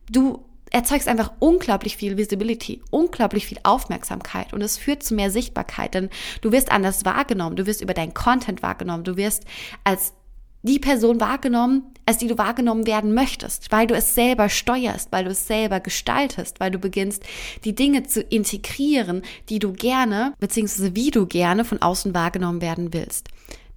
du 0.09 0.43
erzeugst 0.73 1.07
einfach 1.07 1.31
unglaublich 1.39 1.95
viel 1.95 2.17
Visibility, 2.17 2.81
unglaublich 2.89 3.45
viel 3.45 3.59
Aufmerksamkeit 3.63 4.53
und 4.53 4.61
es 4.61 4.77
führt 4.77 5.03
zu 5.03 5.13
mehr 5.13 5.31
Sichtbarkeit, 5.31 5.93
denn 5.93 6.09
du 6.41 6.51
wirst 6.51 6.71
anders 6.71 7.05
wahrgenommen, 7.05 7.55
du 7.55 7.65
wirst 7.65 7.81
über 7.81 7.93
deinen 7.93 8.13
Content 8.13 8.61
wahrgenommen, 8.63 9.03
du 9.03 9.15
wirst 9.15 9.45
als 9.83 10.13
die 10.63 10.79
Person 10.79 11.19
wahrgenommen, 11.19 11.83
als 12.05 12.17
die 12.17 12.27
du 12.27 12.37
wahrgenommen 12.37 12.87
werden 12.87 13.13
möchtest, 13.13 13.71
weil 13.71 13.85
du 13.85 13.93
es 13.93 14.15
selber 14.15 14.49
steuerst, 14.49 15.11
weil 15.11 15.25
du 15.25 15.31
es 15.31 15.45
selber 15.45 15.79
gestaltest, 15.79 16.59
weil 16.59 16.71
du 16.71 16.79
beginnst, 16.79 17.23
die 17.65 17.75
Dinge 17.75 18.03
zu 18.03 18.21
integrieren, 18.21 19.21
die 19.49 19.59
du 19.59 19.73
gerne, 19.73 20.33
beziehungsweise 20.39 20.95
wie 20.95 21.11
du 21.11 21.27
gerne 21.27 21.65
von 21.65 21.81
außen 21.81 22.13
wahrgenommen 22.15 22.61
werden 22.61 22.93
willst. 22.93 23.29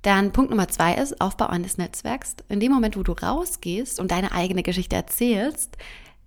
Dann 0.03 0.33
Punkt 0.33 0.51
Nummer 0.51 0.69
zwei 0.69 0.95
ist 0.95 1.21
Aufbau 1.21 1.47
eines 1.47 1.79
Netzwerks. 1.79 2.37
In 2.49 2.61
dem 2.61 2.71
Moment, 2.71 2.97
wo 2.97 3.03
du 3.03 3.13
rausgehst 3.13 3.99
und 3.99 4.13
deine 4.13 4.31
eigene 4.31 4.63
Geschichte 4.63 4.95
erzählst, 4.95 5.77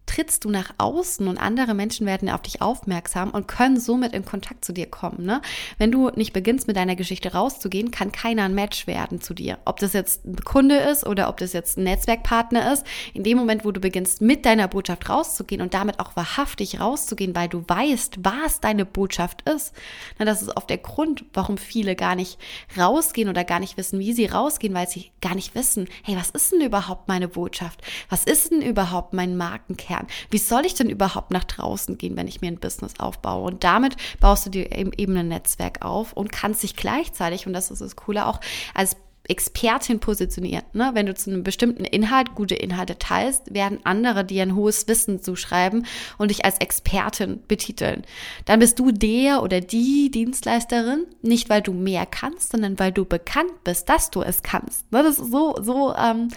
trittst 0.10 0.44
du 0.44 0.50
nach 0.50 0.74
außen 0.80 1.28
und 1.28 1.38
andere 1.38 1.76
Menschen 1.76 2.08
werden 2.08 2.30
auf 2.30 2.42
dich 2.42 2.64
aufmerksam 2.64 3.30
und 3.30 3.48
können 3.48 3.80
somit 3.80 4.14
in 4.14 4.26
Kontakt 4.26 4.66
zu 4.66 4.74
dir 4.74 4.88
kommen. 4.88 5.24
Ne? 5.24 5.40
Wenn 5.78 5.92
du 5.92 6.10
nicht 6.16 6.34
beginnst, 6.34 6.68
mit 6.68 6.78
deiner 6.78 6.96
Geschichte 6.96 7.34
rauszugehen, 7.34 7.92
kann 7.92 8.12
keiner 8.12 8.44
ein 8.44 8.56
Match 8.56 8.88
werden 8.88 9.22
zu 9.22 9.36
dir. 9.36 9.60
Ob 9.66 9.78
das 9.78 9.94
jetzt 9.94 10.26
ein 10.26 10.44
Kunde 10.44 10.78
ist 10.78 11.06
oder 11.06 11.30
ob 11.30 11.38
das 11.38 11.54
jetzt 11.54 11.78
ein 11.78 11.84
Netzwerkpartner 11.84 12.74
ist, 12.74 12.88
in 13.14 13.24
dem 13.24 13.38
Moment, 13.38 13.66
wo 13.66 13.72
du 13.72 13.80
beginnst, 13.80 14.20
mit 14.20 14.46
deiner 14.46 14.68
Botschaft 14.68 15.10
rauszugehen 15.10 15.62
und 15.62 15.76
damit 15.76 16.00
auch 16.00 16.16
wahrhaftig 16.16 16.80
rauszugehen, 16.80 17.36
weil 17.36 17.48
du 17.48 17.64
weißt, 17.68 18.18
was 18.24 18.62
deine 18.62 18.86
Botschaft 18.86 19.48
ist. 19.48 19.74
Na, 20.18 20.26
das 20.26 20.42
ist 20.42 20.58
oft 20.58 20.72
der 20.72 20.80
Grund, 20.80 21.24
warum 21.34 21.60
viele 21.60 21.96
gar 21.96 22.16
nicht 22.16 22.40
rausgehen 22.76 23.30
oder 23.30 23.44
gar 23.44 23.60
nicht 23.60 23.78
wissen, 23.78 24.00
wie 24.00 24.14
sie 24.14 24.26
rausgehen, 24.26 24.74
weil 24.74 24.90
sie 24.90 25.12
gar 25.22 25.36
nicht 25.36 25.54
wissen, 25.54 25.88
hey, 26.04 26.16
was 26.16 26.32
ist 26.32 26.52
denn 26.52 26.62
überhaupt 26.62 27.08
meine 27.08 27.28
Botschaft? 27.28 27.82
Was 28.10 28.24
ist 28.24 28.50
denn 28.50 28.64
überhaupt 28.64 29.14
mein 29.14 29.38
Markenkern? 29.38 29.99
Wie 30.30 30.38
soll 30.38 30.66
ich 30.66 30.74
denn 30.74 30.90
überhaupt 30.90 31.32
nach 31.32 31.44
draußen 31.44 31.98
gehen, 31.98 32.18
wenn 32.18 32.28
ich 32.28 32.42
mir 32.42 32.48
ein 32.48 32.60
Business 32.60 33.00
aufbaue? 33.00 33.46
Und 33.46 33.64
damit 33.64 33.96
baust 34.20 34.46
du 34.46 34.50
dir 34.50 34.72
eben 34.72 35.18
ein 35.18 35.28
Netzwerk 35.28 35.84
auf 35.84 36.14
und 36.14 36.32
kannst 36.32 36.64
dich 36.64 36.76
gleichzeitig, 36.76 37.48
und 37.48 37.54
das 37.54 37.72
ist 37.72 37.82
das 37.82 37.96
Coole, 37.96 38.26
auch 38.26 38.40
als 38.74 38.96
Expertin 39.30 40.00
positioniert. 40.00 40.74
Ne? 40.74 40.92
Wenn 40.94 41.06
du 41.06 41.14
zu 41.14 41.30
einem 41.30 41.44
bestimmten 41.44 41.86
Inhalt 41.86 42.34
gute 42.34 42.56
Inhalte 42.56 42.98
teilst, 42.98 43.54
werden 43.54 43.80
andere 43.84 44.26
dir 44.26 44.42
ein 44.42 44.56
hohes 44.56 44.88
Wissen 44.88 45.22
zuschreiben 45.22 45.86
und 46.18 46.32
dich 46.32 46.46
als 46.46 46.58
Expertin 46.58 47.40
betiteln. 47.48 48.04
Dann 48.46 48.60
bist 48.60 48.80
du 48.80 48.92
der 48.92 49.44
oder 49.44 49.62
die 49.62 50.10
Dienstleisterin, 50.10 51.06
nicht 51.22 51.50
weil 51.50 51.62
du 51.62 51.74
mehr 51.74 52.08
kannst, 52.08 52.52
sondern 52.52 52.80
weil 52.80 52.92
du 52.92 53.06
bekannt 53.06 53.64
bist, 53.64 53.88
dass 53.88 54.10
du 54.10 54.24
es 54.24 54.42
kannst. 54.42 54.92
Ne? 54.92 55.04
Das 55.04 55.20
ist 55.20 55.32
so, 55.32 55.56
so 55.62 55.94
ähm, 55.96 56.30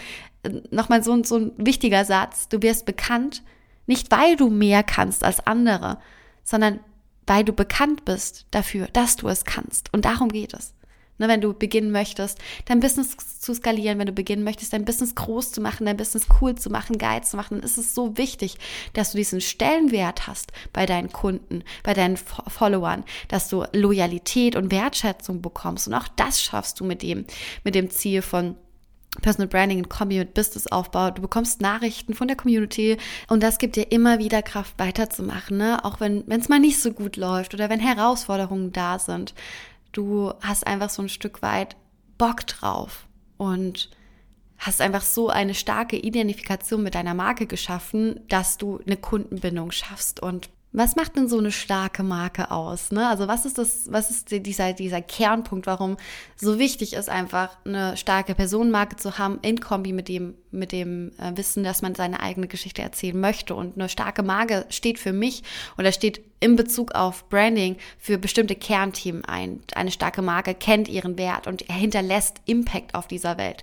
nochmal 0.71 1.02
so, 1.02 1.23
so 1.25 1.37
ein 1.37 1.52
wichtiger 1.57 2.04
Satz. 2.04 2.49
Du 2.49 2.61
wirst 2.61 2.85
bekannt, 2.85 3.42
nicht 3.87 4.11
weil 4.11 4.37
du 4.37 4.49
mehr 4.49 4.83
kannst 4.83 5.25
als 5.25 5.47
andere, 5.47 5.99
sondern 6.45 6.81
weil 7.27 7.45
du 7.45 7.53
bekannt 7.53 8.05
bist 8.05 8.47
dafür, 8.51 8.89
dass 8.93 9.17
du 9.17 9.29
es 9.29 9.45
kannst. 9.45 9.93
Und 9.93 10.05
darum 10.05 10.29
geht 10.29 10.55
es. 10.55 10.75
Ne, 11.19 11.29
wenn 11.29 11.43
du 11.43 11.53
beginnen 11.53 11.93
möchtest, 11.93 12.39
dein 12.65 12.81
Business 12.81 13.17
zu 13.39 13.55
skalieren, 13.55 13.99
wenn 13.99 14.07
du 14.07 14.12
beginnen 14.12 14.45
möchtest, 14.45 14.73
dein 14.73 14.87
Business 14.87 15.15
groß 15.15 15.53
zu 15.53 15.61
machen, 15.61 15.85
dein 15.85 15.99
Business 15.99 16.27
cool 16.41 16.55
zu 16.55 16.71
machen, 16.71 16.97
geil 16.97 17.23
zu 17.23 17.37
machen, 17.37 17.59
dann 17.59 17.62
ist 17.62 17.77
es 17.77 17.95
so 17.95 18.17
wichtig, 18.17 18.57
dass 18.95 19.12
du 19.12 19.19
diesen 19.19 19.43
Stellenwert 19.43 20.27
hast 20.27 20.53
bei 20.73 20.87
deinen 20.87 21.12
Kunden, 21.12 21.65
bei 21.85 21.93
deinen 21.93 22.17
Followern, 22.17 23.05
dass 23.29 23.49
du 23.49 23.65
Loyalität 23.73 24.57
und 24.57 24.73
Wertschätzung 24.73 25.43
bekommst. 25.43 25.87
Und 25.87 25.95
auch 25.95 26.09
das 26.09 26.43
schaffst 26.43 26.81
du 26.81 26.85
mit 26.85 27.03
dem, 27.03 27.27
mit 27.62 27.75
dem 27.75 27.91
Ziel 27.91 28.23
von 28.23 28.57
Personal 29.21 29.49
Branding 29.49 29.78
in 29.78 29.88
Kombi 29.88 30.19
mit 30.19 30.35
Businessaufbau. 30.35 31.11
Du 31.11 31.21
bekommst 31.23 31.61
Nachrichten 31.61 32.14
von 32.14 32.28
der 32.28 32.37
Community 32.37 32.97
und 33.28 33.42
das 33.42 33.59
gibt 33.59 33.76
dir 33.76 33.92
immer 33.92 34.19
wieder 34.19 34.42
Kraft 34.42 34.78
weiterzumachen, 34.78 35.59
ne? 35.59 35.85
auch 35.85 36.00
wenn 36.00 36.25
es 36.28 36.49
mal 36.49 36.61
nicht 36.61 36.81
so 36.81 36.92
gut 36.92 37.16
läuft 37.16 37.52
oder 37.52 37.69
wenn 37.69 37.81
Herausforderungen 37.81 38.73
da 38.73 38.99
sind 38.99 39.35
du 39.92 40.33
hast 40.40 40.66
einfach 40.66 40.90
so 40.90 41.02
ein 41.02 41.09
Stück 41.09 41.42
weit 41.42 41.76
Bock 42.19 42.47
drauf 42.47 43.07
und 43.37 43.90
hast 44.59 44.81
einfach 44.81 45.02
so 45.02 45.28
eine 45.28 45.54
starke 45.54 45.97
Identifikation 45.97 46.83
mit 46.83 46.95
deiner 46.95 47.14
Marke 47.14 47.47
geschaffen, 47.47 48.21
dass 48.28 48.59
du 48.59 48.81
eine 48.87 48.97
Kundenbindung 48.97 49.71
schaffst 49.71 50.21
und 50.21 50.50
was 50.73 50.97
macht 50.97 51.17
denn 51.17 51.29
so 51.29 51.38
eine 51.38 51.52
starke 51.52 52.02
Marke 52.02 52.50
aus? 52.50 52.93
Ne? 52.93 53.07
Also 53.07 53.29
was 53.29 53.45
ist 53.45 53.59
das, 53.59 53.93
was 53.93 54.11
ist 54.11 54.31
dieser, 54.31 54.73
dieser 54.73 55.02
Kernpunkt, 55.02 55.67
warum 55.67 55.99
so 56.37 56.59
wichtig 56.59 56.95
ist, 56.95 57.11
einfach 57.11 57.59
eine 57.64 57.97
starke 57.97 58.35
Personenmarke 58.35 58.97
zu 58.97 59.19
haben 59.19 59.38
in 59.43 59.61
Kombi 59.61 59.93
mit 59.93 60.09
dem, 60.09 60.35
mit 60.50 60.73
dem 60.73 61.12
äh, 61.19 61.37
Wissen, 61.37 61.62
dass 61.62 61.83
man 61.83 61.95
seine 61.95 62.21
eigene 62.21 62.49
Geschichte 62.49 62.81
erzählen 62.81 63.19
möchte. 63.19 63.55
Und 63.55 63.76
eine 63.76 63.88
starke 63.91 64.23
Marke 64.23 64.64
steht 64.71 64.99
für 64.99 65.12
mich 65.12 65.43
oder 65.76 65.93
steht 65.93 66.23
in 66.42 66.56
Bezug 66.56 66.94
auf 66.94 67.28
Branding 67.28 67.76
für 67.99 68.18
bestimmte 68.18 68.56
Kernthemen 68.56 69.25
ein. 69.25 69.61
Eine 69.75 69.92
starke 69.92 70.22
Marke 70.22 70.54
kennt 70.54 70.88
ihren 70.88 71.16
Wert 71.16 71.46
und 71.46 71.62
hinterlässt 71.70 72.40
Impact 72.46 72.94
auf 72.94 73.06
dieser 73.06 73.38
Welt. 73.38 73.62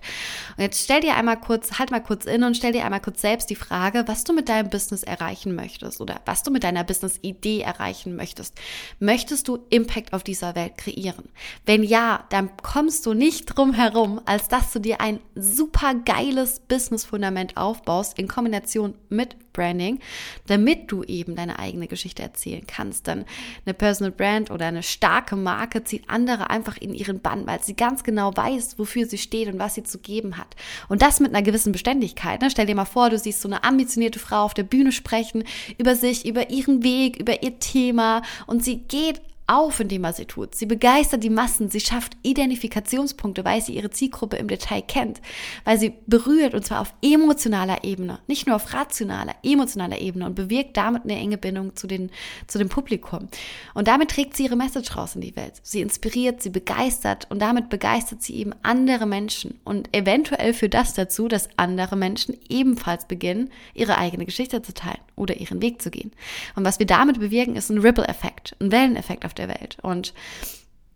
Und 0.55 0.63
jetzt 0.63 0.83
stell 0.83 1.01
dir 1.01 1.15
einmal 1.15 1.39
kurz, 1.39 1.77
halt 1.77 1.91
mal 1.91 1.99
kurz 1.99 2.25
in 2.25 2.43
und 2.43 2.55
stell 2.55 2.71
dir 2.71 2.85
einmal 2.85 3.01
kurz 3.01 3.21
selbst 3.21 3.49
die 3.49 3.55
Frage, 3.55 4.05
was 4.07 4.23
du 4.23 4.33
mit 4.33 4.47
deinem 4.47 4.69
Business 4.69 5.03
erreichen 5.03 5.55
möchtest 5.55 5.99
oder 5.99 6.21
was 6.25 6.43
du 6.43 6.51
mit 6.51 6.63
deiner 6.63 6.85
Business-Idee 6.85 7.61
erreichen 7.61 8.15
möchtest. 8.15 8.55
Möchtest 8.99 9.49
du 9.49 9.59
Impact 9.69 10.13
auf 10.13 10.23
dieser 10.23 10.55
Welt 10.55 10.77
kreieren? 10.77 11.27
Wenn 11.65 11.83
ja, 11.83 12.25
dann 12.29 12.49
kommst 12.63 13.05
du 13.05 13.13
nicht 13.13 13.45
drum 13.45 13.73
herum, 13.73 14.21
als 14.25 14.47
dass 14.47 14.71
du 14.71 14.79
dir 14.79 15.01
ein 15.01 15.19
super 15.35 15.95
geiles 15.95 16.61
Business-Fundament 16.61 17.57
aufbaust 17.57 18.17
in 18.17 18.29
Kombination 18.29 18.95
mit 19.09 19.35
Branding, 19.53 19.99
damit 20.47 20.91
du 20.91 21.03
eben 21.03 21.35
deine 21.35 21.59
eigene 21.59 21.87
Geschichte 21.87 22.21
erzählen 22.21 22.65
kannst. 22.67 23.07
Denn 23.07 23.25
eine 23.65 23.73
Personal 23.73 24.11
Brand 24.11 24.51
oder 24.51 24.67
eine 24.67 24.83
starke 24.83 25.35
Marke 25.35 25.83
zieht 25.83 26.09
andere 26.09 26.49
einfach 26.49 26.77
in 26.77 26.93
ihren 26.93 27.19
Bann, 27.19 27.47
weil 27.47 27.61
sie 27.63 27.75
ganz 27.75 28.03
genau 28.03 28.35
weiß, 28.35 28.79
wofür 28.79 29.05
sie 29.05 29.17
steht 29.17 29.47
und 29.47 29.59
was 29.59 29.75
sie 29.75 29.83
zu 29.83 29.99
geben 29.99 30.37
hat. 30.37 30.55
Und 30.87 31.01
das 31.01 31.19
mit 31.19 31.33
einer 31.33 31.43
gewissen 31.43 31.71
Beständigkeit. 31.71 32.41
Ne? 32.41 32.49
Stell 32.49 32.65
dir 32.65 32.75
mal 32.75 32.85
vor, 32.85 33.09
du 33.09 33.17
siehst 33.17 33.41
so 33.41 33.47
eine 33.47 33.63
ambitionierte 33.63 34.19
Frau 34.19 34.43
auf 34.43 34.53
der 34.53 34.63
Bühne 34.63 34.91
sprechen 34.91 35.43
über 35.77 35.95
sich, 35.95 36.25
über 36.25 36.49
ihren 36.49 36.83
Weg, 36.83 37.17
über 37.17 37.43
ihr 37.43 37.59
Thema 37.59 38.21
und 38.47 38.63
sie 38.63 38.77
geht 38.77 39.21
auf 39.49 39.79
in 39.79 39.87
dem, 39.87 40.03
was 40.03 40.17
sie 40.17 40.25
tut. 40.25 40.53
Sie 40.55 40.67
begeistert 40.67 41.23
die 41.23 41.29
Massen, 41.29 41.69
sie 41.69 41.79
schafft 41.79 42.15
Identifikationspunkte, 42.21 43.43
weil 43.43 43.61
sie 43.61 43.73
ihre 43.73 43.89
Zielgruppe 43.89 44.37
im 44.37 44.47
Detail 44.47 44.81
kennt, 44.81 45.21
weil 45.65 45.79
sie 45.79 45.93
berührt 46.05 46.53
und 46.53 46.65
zwar 46.65 46.81
auf 46.81 46.93
emotionaler 47.01 47.83
Ebene, 47.83 48.19
nicht 48.27 48.45
nur 48.45 48.55
auf 48.55 48.73
rationaler, 48.73 49.33
emotionaler 49.43 49.99
Ebene 49.99 50.25
und 50.25 50.35
bewirkt 50.35 50.77
damit 50.77 51.03
eine 51.03 51.15
enge 51.15 51.37
Bindung 51.37 51.75
zu, 51.75 51.87
den, 51.87 52.11
zu 52.47 52.59
dem 52.59 52.69
Publikum. 52.69 53.27
Und 53.73 53.87
damit 53.87 54.11
trägt 54.11 54.37
sie 54.37 54.45
ihre 54.45 54.55
Message 54.55 54.95
raus 54.95 55.15
in 55.15 55.21
die 55.21 55.35
Welt. 55.35 55.53
Sie 55.63 55.81
inspiriert, 55.81 56.43
sie 56.43 56.51
begeistert 56.51 57.27
und 57.31 57.41
damit 57.41 57.69
begeistert 57.69 58.21
sie 58.21 58.35
eben 58.35 58.53
andere 58.61 59.07
Menschen 59.07 59.59
und 59.63 59.89
eventuell 59.95 60.53
führt 60.53 60.75
das 60.75 60.93
dazu, 60.93 61.27
dass 61.27 61.49
andere 61.57 61.95
Menschen 61.95 62.37
ebenfalls 62.49 63.07
beginnen, 63.07 63.49
ihre 63.73 63.97
eigene 63.97 64.25
Geschichte 64.25 64.61
zu 64.61 64.73
teilen 64.73 64.99
oder 65.15 65.37
ihren 65.37 65.61
Weg 65.61 65.81
zu 65.81 65.89
gehen. 65.89 66.11
Und 66.55 66.65
was 66.65 66.79
wir 66.79 66.85
damit 66.85 67.19
bewirken, 67.19 67.55
ist 67.55 67.69
ein 67.69 67.79
Ripple-Effekt, 67.79 68.55
ein 68.59 68.71
Welleneffekt 68.71 69.25
auf 69.25 69.33
der 69.39 69.47
Welt. 69.47 69.77
Und 69.81 70.13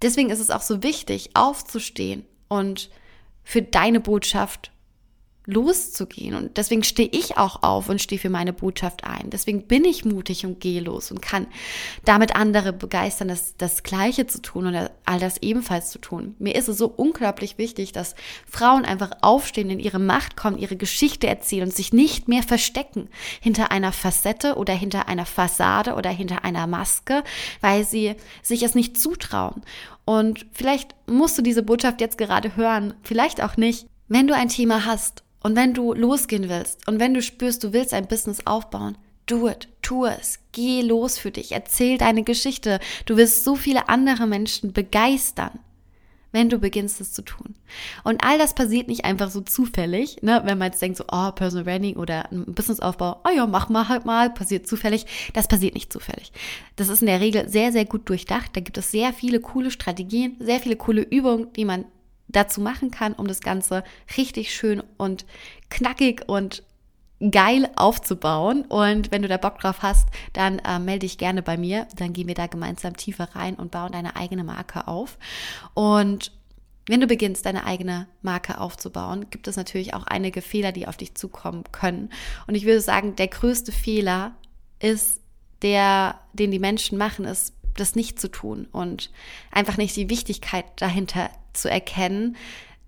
deswegen 0.01 0.29
ist 0.29 0.39
es 0.39 0.51
auch 0.51 0.61
so 0.61 0.83
wichtig, 0.83 1.31
aufzustehen 1.33 2.25
und 2.47 2.89
für 3.43 3.61
deine 3.61 3.99
Botschaft 3.99 4.72
loszugehen. 5.45 6.35
Und 6.35 6.57
deswegen 6.57 6.83
stehe 6.83 7.09
ich 7.11 7.37
auch 7.37 7.63
auf 7.63 7.89
und 7.89 8.01
stehe 8.01 8.19
für 8.19 8.29
meine 8.29 8.53
Botschaft 8.53 9.03
ein. 9.03 9.29
Deswegen 9.29 9.67
bin 9.67 9.83
ich 9.83 10.05
mutig 10.05 10.45
und 10.45 10.59
gehe 10.59 10.81
los 10.81 11.11
und 11.11 11.21
kann 11.21 11.47
damit 12.05 12.35
andere 12.35 12.71
begeistern, 12.71 13.27
das, 13.27 13.55
das 13.57 13.83
Gleiche 13.83 14.25
zu 14.25 14.41
tun 14.41 14.67
oder 14.67 14.91
all 15.05 15.19
das 15.19 15.41
ebenfalls 15.41 15.91
zu 15.91 15.99
tun. 15.99 16.35
Mir 16.39 16.55
ist 16.55 16.69
es 16.69 16.77
so 16.77 16.87
unglaublich 16.87 17.57
wichtig, 17.57 17.91
dass 17.91 18.15
Frauen 18.47 18.85
einfach 18.85 19.11
aufstehen, 19.21 19.69
in 19.69 19.79
ihre 19.79 19.99
Macht 19.99 20.37
kommen, 20.37 20.57
ihre 20.57 20.77
Geschichte 20.77 21.27
erzählen 21.27 21.67
und 21.67 21.75
sich 21.75 21.91
nicht 21.91 22.27
mehr 22.27 22.43
verstecken 22.43 23.09
hinter 23.41 23.71
einer 23.71 23.91
Facette 23.91 24.55
oder 24.55 24.73
hinter 24.73 25.07
einer 25.09 25.25
Fassade 25.25 25.95
oder 25.95 26.09
hinter 26.09 26.45
einer 26.45 26.67
Maske, 26.67 27.23
weil 27.59 27.85
sie 27.85 28.15
sich 28.41 28.63
es 28.63 28.75
nicht 28.75 28.99
zutrauen. 28.99 29.61
Und 30.05 30.45
vielleicht 30.51 30.95
musst 31.05 31.37
du 31.37 31.41
diese 31.41 31.63
Botschaft 31.63 32.01
jetzt 32.01 32.17
gerade 32.17 32.55
hören, 32.55 32.93
vielleicht 33.03 33.41
auch 33.41 33.57
nicht. 33.57 33.87
Wenn 34.07 34.27
du 34.27 34.35
ein 34.35 34.49
Thema 34.49 34.85
hast 34.85 35.23
und 35.43 35.55
wenn 35.55 35.73
du 35.73 35.93
losgehen 35.93 36.49
willst 36.49 36.87
und 36.87 36.99
wenn 36.99 37.13
du 37.13 37.21
spürst, 37.21 37.63
du 37.63 37.73
willst 37.73 37.93
ein 37.93 38.07
Business 38.07 38.47
aufbauen, 38.47 38.97
do 39.25 39.47
it, 39.47 39.67
tu 39.81 40.05
es, 40.05 40.39
geh 40.51 40.81
los 40.81 41.17
für 41.17 41.31
dich, 41.31 41.51
erzähl 41.51 41.97
deine 41.97 42.23
Geschichte. 42.23 42.79
Du 43.05 43.17
wirst 43.17 43.43
so 43.43 43.55
viele 43.55 43.89
andere 43.89 44.25
Menschen 44.25 44.73
begeistern, 44.73 45.59
wenn 46.31 46.49
du 46.49 46.59
beginnst 46.59 46.99
es 46.99 47.13
zu 47.13 47.21
tun. 47.21 47.55
Und 48.03 48.23
all 48.23 48.37
das 48.37 48.55
passiert 48.55 48.87
nicht 48.87 49.05
einfach 49.05 49.29
so 49.29 49.41
zufällig, 49.41 50.21
ne? 50.23 50.41
wenn 50.45 50.57
man 50.57 50.71
jetzt 50.71 50.81
denkt 50.81 50.97
so, 50.97 51.05
oh, 51.11 51.31
Personal 51.31 51.65
Branding 51.65 51.95
oder 51.95 52.31
ein 52.31 52.45
Businessaufbau, 52.53 53.21
oh 53.23 53.35
ja, 53.35 53.45
mach 53.45 53.69
mal 53.69 53.87
halt 53.87 54.05
mal, 54.05 54.29
passiert 54.29 54.65
zufällig. 54.67 55.05
Das 55.33 55.47
passiert 55.47 55.73
nicht 55.73 55.93
zufällig. 55.93 56.31
Das 56.75 56.89
ist 56.89 57.01
in 57.01 57.07
der 57.07 57.21
Regel 57.21 57.49
sehr, 57.49 57.71
sehr 57.71 57.85
gut 57.85 58.09
durchdacht. 58.09 58.51
Da 58.55 58.61
gibt 58.61 58.77
es 58.77 58.91
sehr 58.91 59.13
viele 59.13 59.39
coole 59.39 59.71
Strategien, 59.71 60.35
sehr 60.39 60.59
viele 60.59 60.75
coole 60.75 61.01
Übungen, 61.01 61.51
die 61.53 61.65
man 61.65 61.85
dazu 62.33 62.61
machen 62.61 62.91
kann, 62.91 63.13
um 63.13 63.27
das 63.27 63.39
Ganze 63.39 63.83
richtig 64.17 64.53
schön 64.53 64.83
und 64.97 65.25
knackig 65.69 66.27
und 66.27 66.63
geil 67.31 67.69
aufzubauen. 67.75 68.65
Und 68.65 69.11
wenn 69.11 69.21
du 69.21 69.27
da 69.27 69.37
Bock 69.37 69.59
drauf 69.59 69.81
hast, 69.81 70.09
dann 70.33 70.59
äh, 70.59 70.79
melde 70.79 70.99
dich 70.99 71.17
gerne 71.17 71.41
bei 71.41 71.57
mir. 71.57 71.87
Dann 71.95 72.13
gehen 72.13 72.27
wir 72.27 72.35
da 72.35 72.47
gemeinsam 72.47 72.97
tiefer 72.97 73.29
rein 73.33 73.55
und 73.55 73.71
bauen 73.71 73.93
deine 73.93 74.15
eigene 74.15 74.43
Marke 74.43 74.87
auf. 74.87 75.17
Und 75.73 76.31
wenn 76.87 76.99
du 76.99 77.07
beginnst, 77.07 77.45
deine 77.45 77.65
eigene 77.65 78.07
Marke 78.21 78.59
aufzubauen, 78.59 79.29
gibt 79.29 79.47
es 79.47 79.55
natürlich 79.55 79.93
auch 79.93 80.05
einige 80.05 80.41
Fehler, 80.41 80.73
die 80.73 80.87
auf 80.87 80.97
dich 80.97 81.15
zukommen 81.15 81.63
können. 81.71 82.09
Und 82.45 82.55
ich 82.55 82.65
würde 82.65 82.81
sagen, 82.81 83.15
der 83.15 83.29
größte 83.29 83.71
Fehler 83.71 84.33
ist 84.79 85.21
der, 85.61 86.19
den 86.33 86.51
die 86.51 86.59
Menschen 86.59 86.97
machen, 86.97 87.23
ist 87.23 87.53
das 87.75 87.95
nicht 87.95 88.19
zu 88.19 88.29
tun 88.29 88.67
und 88.71 89.11
einfach 89.51 89.77
nicht 89.77 89.95
die 89.95 90.09
Wichtigkeit 90.09 90.65
dahinter 90.77 91.29
zu 91.53 91.69
erkennen, 91.69 92.35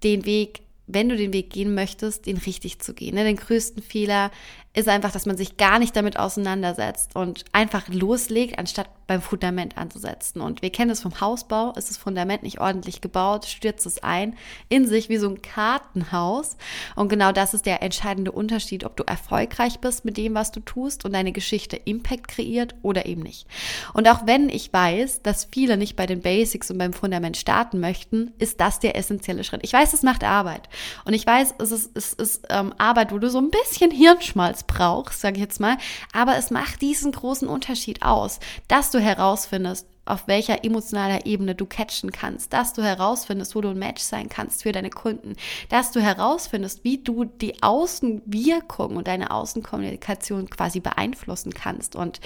den 0.04 0.25
Weg 0.25 0.62
wenn 0.88 1.10
du 1.10 1.18
den 1.18 1.34
Weg 1.34 1.50
gehen 1.50 1.74
möchtest, 1.74 2.25
den 2.25 2.38
richtig 2.38 2.80
zu 2.80 2.94
gehen. 2.94 3.15
Ne? 3.15 3.24
Den 3.24 3.38
größten 3.38 3.82
Fehler 3.82 4.32
ist 4.75 4.89
einfach, 4.89 5.12
dass 5.12 5.25
man 5.25 5.38
sich 5.38 5.58
gar 5.58 5.79
nicht 5.79 5.96
damit 5.96 6.20
auseinandersetzt 6.20 7.15
und 7.15 7.46
einfach 7.53 7.88
loslegt, 7.88 8.60
anstatt 8.60 8.89
beim 9.08 9.22
Fundament 9.22 9.77
anzusetzen. 9.77 10.41
Und 10.41 10.62
wir 10.62 10.72
kennen 10.72 10.91
es 10.91 11.01
vom 11.01 11.22
Hausbau, 11.22 11.72
ist 11.74 11.89
das 11.89 11.98
Fundament 11.98 12.44
nicht 12.44 12.60
ordentlich 12.60 13.01
gebaut, 13.01 13.46
stürzt 13.46 13.86
es 13.86 14.03
ein, 14.03 14.36
in 14.67 14.88
sich 14.88 15.10
wie 15.10 15.17
so 15.17 15.29
ein 15.29 15.41
Kartenhaus. 15.41 16.58
Und 16.96 17.10
genau 17.10 17.32
das 17.32 17.53
ist 17.53 17.65
der 17.65 17.84
entscheidende 17.84 18.32
Unterschied, 18.32 18.84
ob 18.84 18.98
du 18.98 19.03
erfolgreich 19.03 19.79
bist 19.79 20.05
mit 20.05 20.17
dem, 20.17 20.34
was 20.34 20.51
du 20.51 20.60
tust 20.60 21.05
und 21.05 21.13
deine 21.13 21.32
Geschichte 21.32 21.77
Impact 21.77 22.27
kreiert 22.27 22.75
oder 22.82 23.05
eben 23.05 23.22
nicht. 23.22 23.48
Und 23.94 24.10
auch 24.10 24.25
wenn 24.25 24.50
ich 24.50 24.74
weiß, 24.74 25.22
dass 25.22 25.48
viele 25.51 25.77
nicht 25.77 25.96
bei 25.96 26.05
den 26.05 26.22
Basics 26.22 26.72
und 26.72 26.79
beim 26.79 26.94
Fundament 26.94 27.38
starten 27.38 27.79
möchten, 27.79 28.34
ist 28.39 28.60
das 28.60 28.79
der 28.79 28.98
essentielle 28.98 29.44
Schritt. 29.44 29.62
Ich 29.63 29.74
weiß, 29.74 29.94
es 29.94 30.03
macht 30.03 30.24
Arbeit. 30.24 30.67
Und 31.05 31.13
ich 31.13 31.25
weiß, 31.25 31.55
es 31.60 31.72
ist, 31.72 31.91
es 31.96 32.13
ist 32.13 32.48
ähm, 32.50 32.74
Arbeit, 32.77 33.12
wo 33.12 33.20
du 33.20 33.29
so 33.29 33.38
ein 33.38 33.51
bisschen 33.51 33.91
Hirnschmalz 33.91 34.64
brauchst, 34.67 35.22
sage 35.22 35.36
ich 35.36 35.41
jetzt 35.41 35.60
mal. 35.60 35.77
Aber 36.13 36.38
es 36.38 36.51
macht 36.51 36.81
diesen 36.81 37.12
großen 37.12 37.48
Unterschied 37.48 38.03
aus, 38.03 38.39
dass 38.67 38.91
du 38.91 39.00
herausfindest, 39.00 39.88
auf 40.05 40.27
welcher 40.27 40.63
emotionaler 40.63 41.25
Ebene 41.25 41.55
du 41.55 41.65
catchen 41.65 42.12
kannst, 42.12 42.53
dass 42.53 42.74
du 42.74 42.84
herausfindest, 42.84 43.55
wo 43.55 43.62
du 43.62 43.69
ein 43.69 43.79
Match 43.79 44.03
sein 44.03 44.29
kannst 44.29 44.63
für 44.63 44.72
deine 44.72 44.91
Kunden, 44.91 45.36
dass 45.69 45.91
du 45.91 46.00
herausfindest, 46.00 46.84
wie 46.84 47.00
du 47.00 47.25
die 47.25 47.62
Außenwirkung 47.63 48.95
und 48.95 49.07
deine 49.07 49.31
Außenkommunikation 49.31 50.50
quasi 50.50 50.79
beeinflussen 50.79 51.53
kannst 51.53 51.95
und 51.95 52.19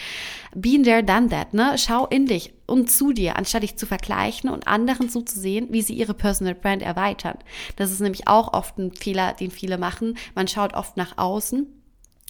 being 0.53 0.83
there, 0.83 1.03
done 1.03 1.29
that, 1.29 1.53
ne? 1.53 1.75
Schau 1.77 2.05
in 2.07 2.25
dich 2.25 2.53
und 2.67 2.91
zu 2.91 3.13
dir, 3.13 3.37
anstatt 3.37 3.63
dich 3.63 3.77
zu 3.77 3.85
vergleichen 3.85 4.49
und 4.49 4.67
anderen 4.67 5.09
zuzusehen, 5.09 5.67
wie 5.71 5.81
sie 5.81 5.93
ihre 5.93 6.13
Personal 6.13 6.55
Brand 6.55 6.81
erweitern. 6.81 7.37
Das 7.77 7.91
ist 7.91 8.01
nämlich 8.01 8.27
auch 8.27 8.53
oft 8.53 8.77
ein 8.77 8.91
Fehler, 8.91 9.33
den 9.33 9.51
viele 9.51 9.77
machen. 9.77 10.17
Man 10.35 10.47
schaut 10.47 10.73
oft 10.73 10.97
nach 10.97 11.17
außen 11.17 11.78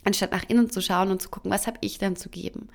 anstatt 0.06 0.32
nach 0.32 0.46
innen 0.48 0.70
zu 0.70 0.82
schauen 0.82 1.12
und 1.12 1.22
zu 1.22 1.30
gucken, 1.30 1.52
was 1.52 1.68
habe 1.68 1.78
ich 1.82 1.98
denn 1.98 2.16
zu 2.16 2.30
geben. 2.30 2.70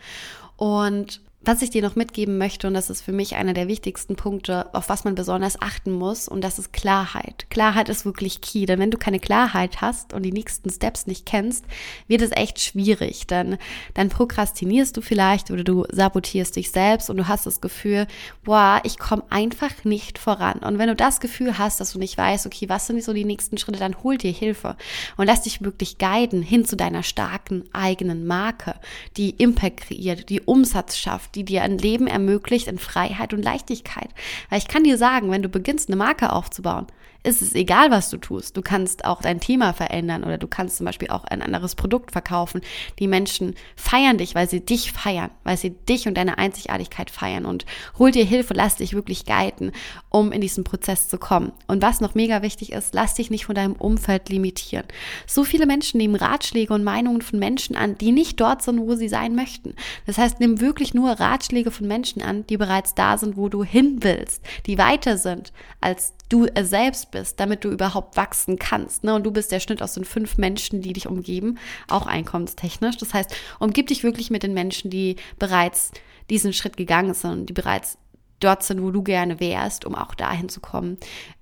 Und 0.57 1.21
was 1.47 1.63
ich 1.63 1.71
dir 1.71 1.83
noch 1.83 1.97
mitgeben 1.97 2.39
möchte, 2.39 2.67
und 2.67 2.75
das 2.75 2.91
ist 2.91 3.03
für 3.03 3.13
mich 3.13 3.37
einer 3.37 3.55
der 3.55 3.69
wichtigsten 3.69 4.17
Punkte, 4.17 4.73
auf 4.75 4.89
was 4.89 5.05
man 5.05 5.15
besonders 5.15 5.61
achten 5.61 5.93
muss, 5.93 6.29
und 6.29 6.43
das 6.43 6.59
ist 6.59 6.73
Klarheit. 6.73 7.47
Klarheit 7.51 7.89
ist 7.89 8.05
wirklich 8.05 8.41
key, 8.41 8.67
denn 8.67 8.79
wenn 8.79 8.91
du 8.91 8.99
keine 8.99 9.19
Klarheit 9.19 9.81
hast 9.81 10.13
und 10.13 10.23
die 10.23 10.33
nächsten 10.33 10.71
Steps 10.71 11.07
nicht 11.07 11.27
kennst, 11.27 11.65
wird 12.09 12.23
es 12.23 12.31
echt 12.33 12.61
schwierig. 12.61 13.27
Dann, 13.27 13.59
dann 13.95 14.09
prokrastinierst 14.09 14.97
du 14.97 15.01
vielleicht 15.01 15.51
oder 15.51 15.65
du 15.65 15.85
sabotierst 15.91 16.57
dich 16.57 16.71
selbst 16.71 17.11
und 17.11 17.17
du 17.17 17.29
hast 17.29 17.47
das 17.47 17.61
Gefühl, 17.61 18.07
boah, 18.43 18.81
ich 18.85 18.99
komme 18.99 19.25
einfach 19.31 19.85
nicht 19.85 20.19
voran. 20.19 20.59
Und 20.61 20.79
wenn 20.79 20.89
du 20.89 20.97
das 20.97 21.21
Gefühl 21.21 21.59
hast, 21.59 21.81
dass 21.81 21.93
du 21.93 21.99
nicht 21.99 22.17
weißt, 22.17 22.47
okay, 22.47 22.69
was 22.69 22.87
sind 22.87 23.03
so 23.03 23.13
die 23.13 23.25
nächsten 23.25 23.59
Schritte, 23.59 23.79
dann 23.79 24.03
hol 24.03 24.17
dir 24.19 24.33
Hilfe 24.33 24.77
und 25.17 25.27
lass 25.27 25.43
dich 25.43 25.63
wirklich 25.63 25.99
guiden 25.99 26.43
hin 26.43 26.65
zu 26.65 26.77
deiner 26.77 27.03
starken 27.03 27.65
eigenen 27.73 28.27
Marke, 28.27 28.75
die 29.17 29.31
Impact 29.31 29.83
kreiert, 29.83 30.29
die 30.29 30.41
Umsatz 30.41 30.97
schafft, 30.97 31.34
die 31.35 31.45
dir 31.45 31.63
ein 31.63 31.79
Leben 31.79 32.07
ermöglicht 32.07 32.69
in 32.69 32.79
Freiheit 32.79 33.35
und 33.35 33.43
Leichtigkeit. 33.43 34.09
Weil 34.51 34.59
ich 34.59 34.69
kann 34.69 34.85
dir 34.85 34.99
sagen, 34.99 35.31
wenn 35.31 35.43
du 35.43 35.49
beginnst, 35.49 35.89
eine 35.89 35.97
Marke 35.97 36.33
aufzubauen, 36.33 36.87
ist 37.25 37.43
es 37.43 37.55
egal, 37.55 37.91
was 37.91 38.11
du 38.11 38.19
tust. 38.19 38.57
Du 38.57 38.63
kannst 38.63 39.05
auch 39.05 39.23
dein 39.23 39.41
Thema 39.41 39.73
verändern 39.73 40.25
oder 40.25 40.39
du 40.39 40.47
kannst 40.47 40.77
zum 40.77 40.87
Beispiel 40.87 41.09
auch 41.09 41.25
ein 41.25 41.43
anderes 41.43 41.75
Produkt 41.75 42.13
verkaufen. 42.13 42.61
Die 42.99 43.09
Menschen 43.09 43.55
feiern 43.77 44.19
dich, 44.19 44.35
weil 44.35 44.49
sie 44.49 44.65
dich 44.65 44.93
feiern, 44.93 45.31
weil 45.43 45.57
sie 45.57 45.71
dich 45.71 46.07
und 46.07 46.17
deine 46.17 46.37
Einzigartigkeit 46.39 47.11
feiern 47.11 47.47
und 47.47 47.65
hol 47.99 48.11
dir 48.11 48.25
Hilfe, 48.25 48.53
lass 48.55 48.77
dich 48.77 48.93
wirklich 48.93 49.25
guiden, 49.25 49.73
um 50.11 50.33
in 50.33 50.43
diesen 50.43 50.65
Prozess 50.65 51.09
zu 51.09 51.17
kommen. 51.17 51.53
Und 51.67 51.83
was 51.83 52.03
noch 52.03 52.15
mega 52.15 52.43
wichtig 52.43 52.73
ist, 52.73 52.95
lass 52.95 53.15
dich 53.15 53.31
nicht 53.31 53.47
von 53.47 53.55
deinem 53.55 53.75
Umfeld 53.75 54.29
limitieren. 54.29 54.87
So 55.27 55.45
viele 55.45 55.67
Menschen 55.67 55.99
nehmen 55.99 56.17
Ratschläge 56.17 56.75
und 56.75 56.85
Meinungen 56.85 57.23
von 57.23 57.39
Menschen 57.39 57.75
an, 57.75 57.97
die 57.97 58.13
nicht 58.13 58.39
dort 58.39 58.63
sind, 58.63 58.81
wo 58.81 58.95
sie 58.97 59.09
sein 59.09 59.35
möchten. 59.35 59.75
Das 60.07 60.19
heißt, 60.19 60.41
nimm 60.41 60.61
wirklich 60.61 60.93
nur 60.93 61.13
Ratschläge 61.13 61.71
von 61.71 61.89
Menschen 61.89 62.21
an, 62.21 62.47
die 62.47 62.59
bereits 62.59 62.95
da 62.95 63.17
sind, 63.17 63.39
wo 63.39 63.49
du 63.49 63.65
hin 63.65 63.99
willst, 64.03 64.43
die 64.67 64.77
weiter 64.77 65.17
sind 65.17 65.53
als 65.85 66.15
du 66.29 66.47
selbst 66.63 67.11
bist, 67.15 67.41
damit 67.41 67.65
du 67.65 67.71
überhaupt 67.71 68.19
wachsen 68.19 68.59
kannst. 68.59 69.05
Ne? 69.05 69.15
Und 69.15 69.25
du 69.25 69.31
bist 69.31 69.51
der 69.51 69.61
Schnitt 69.61 69.81
aus 69.81 69.95
den 69.95 70.05
fünf 70.05 70.37
Menschen, 70.37 70.83
die 70.83 70.93
dich 70.93 71.07
umgeben, 71.07 71.59
auch 71.89 72.07
einkommenstechnisch. 72.07 72.99
Das 72.99 73.15
heißt, 73.15 73.35
umgib 73.59 73.87
dich 73.87 74.03
wirklich 74.03 74.31
mit 74.31 74.43
den 74.43 74.53
Menschen, 74.53 74.91
die 74.91 75.17
bereits 75.39 75.93
diesen 76.29 76.53
Schritt 76.53 76.77
gegangen 76.77 77.15
sind, 77.15 77.49
die 77.49 77.55
bereits 77.55 77.97
dort 78.41 78.63
sind, 78.63 78.83
wo 78.83 78.91
du 78.91 79.03
gerne 79.03 79.41
wärst, 79.41 79.85
um 79.87 79.95
auch 79.95 80.15
dahin 80.15 80.49
zu 80.49 80.61
kommen, 80.61 80.99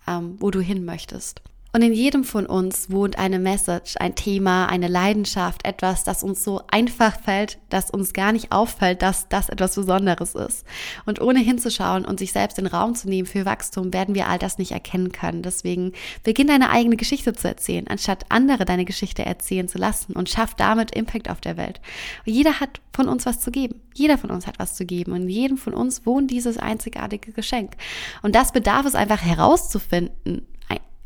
ähm, 0.06 0.36
wo 0.38 0.50
du 0.50 0.60
hin 0.60 0.84
möchtest. 0.84 1.42
Und 1.74 1.80
in 1.80 1.94
jedem 1.94 2.22
von 2.22 2.44
uns 2.44 2.90
wohnt 2.90 3.18
eine 3.18 3.38
Message, 3.38 3.96
ein 3.98 4.14
Thema, 4.14 4.66
eine 4.66 4.88
Leidenschaft, 4.88 5.64
etwas, 5.64 6.04
das 6.04 6.22
uns 6.22 6.44
so 6.44 6.60
einfach 6.70 7.18
fällt, 7.18 7.58
dass 7.70 7.90
uns 7.90 8.12
gar 8.12 8.32
nicht 8.32 8.52
auffällt, 8.52 9.00
dass 9.00 9.28
das 9.28 9.48
etwas 9.48 9.74
Besonderes 9.74 10.34
ist. 10.34 10.66
Und 11.06 11.22
ohne 11.22 11.40
hinzuschauen 11.40 12.04
und 12.04 12.18
sich 12.18 12.32
selbst 12.32 12.58
den 12.58 12.66
Raum 12.66 12.94
zu 12.94 13.08
nehmen 13.08 13.26
für 13.26 13.46
Wachstum, 13.46 13.94
werden 13.94 14.14
wir 14.14 14.28
all 14.28 14.38
das 14.38 14.58
nicht 14.58 14.72
erkennen 14.72 15.12
können. 15.12 15.42
Deswegen 15.42 15.92
beginn 16.24 16.48
deine 16.48 16.68
eigene 16.68 16.96
Geschichte 16.96 17.32
zu 17.32 17.48
erzählen, 17.48 17.88
anstatt 17.88 18.26
andere 18.28 18.66
deine 18.66 18.84
Geschichte 18.84 19.24
erzählen 19.24 19.66
zu 19.66 19.78
lassen 19.78 20.12
und 20.12 20.28
schaff 20.28 20.54
damit 20.54 20.94
Impact 20.94 21.30
auf 21.30 21.40
der 21.40 21.56
Welt. 21.56 21.80
Und 22.26 22.34
jeder 22.34 22.60
hat 22.60 22.82
von 22.92 23.08
uns 23.08 23.24
was 23.24 23.40
zu 23.40 23.50
geben. 23.50 23.80
Jeder 23.94 24.18
von 24.18 24.30
uns 24.30 24.46
hat 24.46 24.58
was 24.58 24.74
zu 24.74 24.84
geben 24.84 25.12
und 25.12 25.22
in 25.22 25.28
jedem 25.30 25.56
von 25.56 25.72
uns 25.72 26.04
wohnt 26.04 26.30
dieses 26.30 26.58
einzigartige 26.58 27.32
Geschenk. 27.32 27.72
Und 28.20 28.34
das 28.34 28.52
bedarf 28.52 28.84
es 28.84 28.94
einfach 28.94 29.22
herauszufinden, 29.22 30.46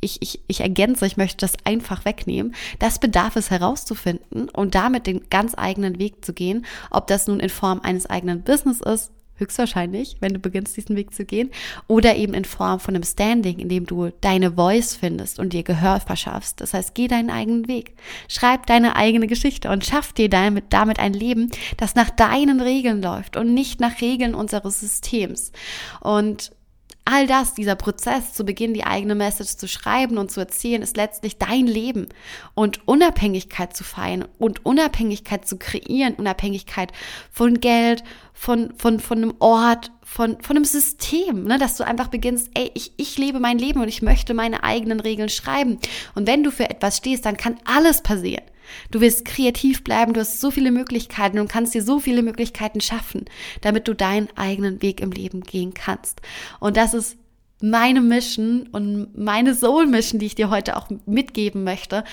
ich, 0.01 0.21
ich, 0.23 0.41
ich 0.47 0.61
ergänze, 0.61 1.07
ich 1.07 1.17
möchte 1.17 1.39
das 1.39 1.55
einfach 1.65 2.05
wegnehmen. 2.05 2.55
Das 2.79 2.99
bedarf 2.99 3.37
es 3.37 3.51
herauszufinden 3.51 4.49
und 4.51 4.75
damit 4.75 5.07
den 5.07 5.29
ganz 5.31 5.55
eigenen 5.57 5.99
Weg 5.99 6.25
zu 6.25 6.33
gehen, 6.33 6.67
ob 6.91 7.07
das 7.07 7.27
nun 7.27 7.41
in 7.41 7.49
Form 7.49 7.81
eines 7.81 8.07
eigenen 8.07 8.43
Business 8.43 8.81
ist, 8.81 9.11
höchstwahrscheinlich, 9.39 10.17
wenn 10.21 10.33
du 10.33 10.39
beginnst, 10.39 10.77
diesen 10.77 10.97
Weg 10.97 11.15
zu 11.15 11.25
gehen, 11.25 11.51
oder 11.89 12.17
eben 12.17 12.35
in 12.35 12.45
Form 12.45 12.81
von 12.81 12.95
einem 12.95 13.05
Standing, 13.05 13.59
in 13.59 13.69
dem 13.69 13.87
du 13.87 14.11
deine 14.21 14.53
Voice 14.53 14.97
findest 14.97 15.39
und 15.39 15.53
dir 15.53 15.63
Gehör 15.63 16.01
verschaffst. 16.01 16.61
Das 16.61 16.75
heißt, 16.75 16.95
geh 16.95 17.09
deinen 17.09 17.31
eigenen 17.31 17.69
Weg, 17.69 17.95
schreib 18.29 18.67
deine 18.67 18.97
eigene 18.97 19.27
Geschichte 19.27 19.71
und 19.71 19.85
schaff 19.85 20.13
dir 20.13 20.29
damit, 20.29 20.65
damit 20.71 20.99
ein 20.99 21.13
Leben, 21.13 21.51
das 21.77 21.95
nach 21.95 22.11
deinen 22.11 22.61
Regeln 22.61 23.03
läuft 23.03 23.37
und 23.37 23.53
nicht 23.53 23.81
nach 23.81 24.01
Regeln 24.01 24.35
unseres 24.35 24.81
Systems. 24.81 25.53
Und 26.01 26.53
All 27.09 27.29
das, 27.29 27.55
dieser 27.55 27.77
Prozess, 27.77 28.33
zu 28.33 28.45
Beginn 28.45 28.75
die 28.75 28.85
eigene 28.85 29.15
Message 29.15 29.57
zu 29.57 29.69
schreiben 29.69 30.19
und 30.19 30.33
zu 30.33 30.41
erzählen, 30.41 30.83
ist 30.83 30.97
letztlich 30.97 31.39
dein 31.39 31.69
Leben. 31.69 32.09
Und 32.55 32.87
Unabhängigkeit 32.89 33.77
zu 33.77 33.85
feiern 33.85 34.25
und 34.39 34.67
Unabhängigkeit 34.67 35.47
zu 35.47 35.57
kreieren, 35.57 36.15
Unabhängigkeit 36.15 36.91
von 37.31 37.61
Geld, 37.61 38.03
von, 38.33 38.75
von, 38.77 38.99
von 38.99 39.19
einem 39.19 39.35
Ort, 39.39 39.93
von, 40.03 40.41
von 40.43 40.57
einem 40.57 40.65
System, 40.65 41.45
ne, 41.45 41.59
dass 41.59 41.77
du 41.77 41.87
einfach 41.87 42.09
beginnst, 42.09 42.51
ey, 42.55 42.73
ich, 42.75 42.93
ich 42.97 43.17
lebe 43.19 43.39
mein 43.39 43.59
Leben 43.59 43.81
und 43.81 43.89
ich 43.89 44.03
möchte 44.03 44.35
meine 44.35 44.65
eigenen 44.65 44.99
Regeln 44.99 45.29
schreiben. 45.29 45.79
Und 46.17 46.27
wenn 46.27 46.43
du 46.43 46.51
für 46.51 46.69
etwas 46.69 46.97
stehst, 46.97 47.25
dann 47.25 47.37
kann 47.37 47.61
alles 47.65 48.03
passieren. 48.03 48.45
Du 48.91 49.01
wirst 49.01 49.25
kreativ 49.25 49.85
bleiben, 49.85 50.13
du 50.13 50.21
hast 50.21 50.41
so 50.41 50.51
viele 50.51 50.71
Möglichkeiten 50.71 51.39
und 51.39 51.49
kannst 51.49 51.75
dir 51.75 51.83
so 51.83 51.99
viele 51.99 52.23
Möglichkeiten 52.23 52.81
schaffen, 52.81 53.25
damit 53.61 53.89
du 53.89 53.95
deinen 53.95 54.29
eigenen 54.37 54.83
Weg 54.83 55.01
im 55.01 55.11
Leben 55.11 55.43
gehen 55.43 55.75
kannst. 55.75 56.21
Und 56.61 56.77
das 56.77 56.95
ist 56.95 57.17
meine 57.61 58.01
Mission 58.01 58.69
und 58.73 59.17
meine 59.17 59.55
Soul 59.55 59.87
Mission, 59.87 60.21
die 60.21 60.27
ich 60.27 60.35
dir 60.35 60.51
heute 60.51 60.77
auch 60.77 60.89
mitgeben 61.07 61.65
möchte. 61.65 62.05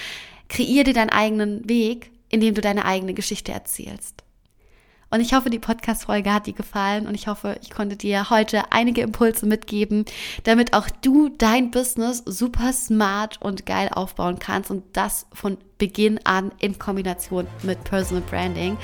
Kreier 0.48 0.84
dir 0.84 0.94
deinen 0.94 1.10
eigenen 1.10 1.68
Weg, 1.68 2.12
indem 2.30 2.56
du 2.56 2.62
deine 2.62 2.86
eigene 2.86 3.14
Geschichte 3.14 3.52
erzählst. 3.52 4.24
Und 5.14 5.20
ich 5.20 5.36
hoffe, 5.36 5.52
die 5.52 5.60
Podcast-Folge 5.60 6.34
hat 6.34 6.48
dir 6.48 6.54
gefallen 6.54 7.06
und 7.06 7.14
ich 7.14 7.28
hoffe, 7.28 7.60
ich 7.62 7.70
konnte 7.70 7.96
dir 7.96 8.32
heute 8.32 8.72
einige 8.72 9.02
Impulse 9.02 9.46
mitgeben, 9.46 10.06
damit 10.44 10.74
auch 10.74 10.90
du 10.90 11.30
dein 11.30 11.70
Business 11.70 12.24
super 12.26 12.74
smart 12.74 13.40
und 13.40 13.68
geil 13.68 13.90
aufbauen 13.94 14.40
kannst 14.40 14.72
und 14.72 14.84
das 14.94 15.28
von 15.32 15.60
Beginn 15.84 16.18
an 16.24 16.54
in 16.60 16.80
Kombination 16.80 17.46
mit 17.62 17.84
Personal 17.84 18.24
Branding. 18.30 18.78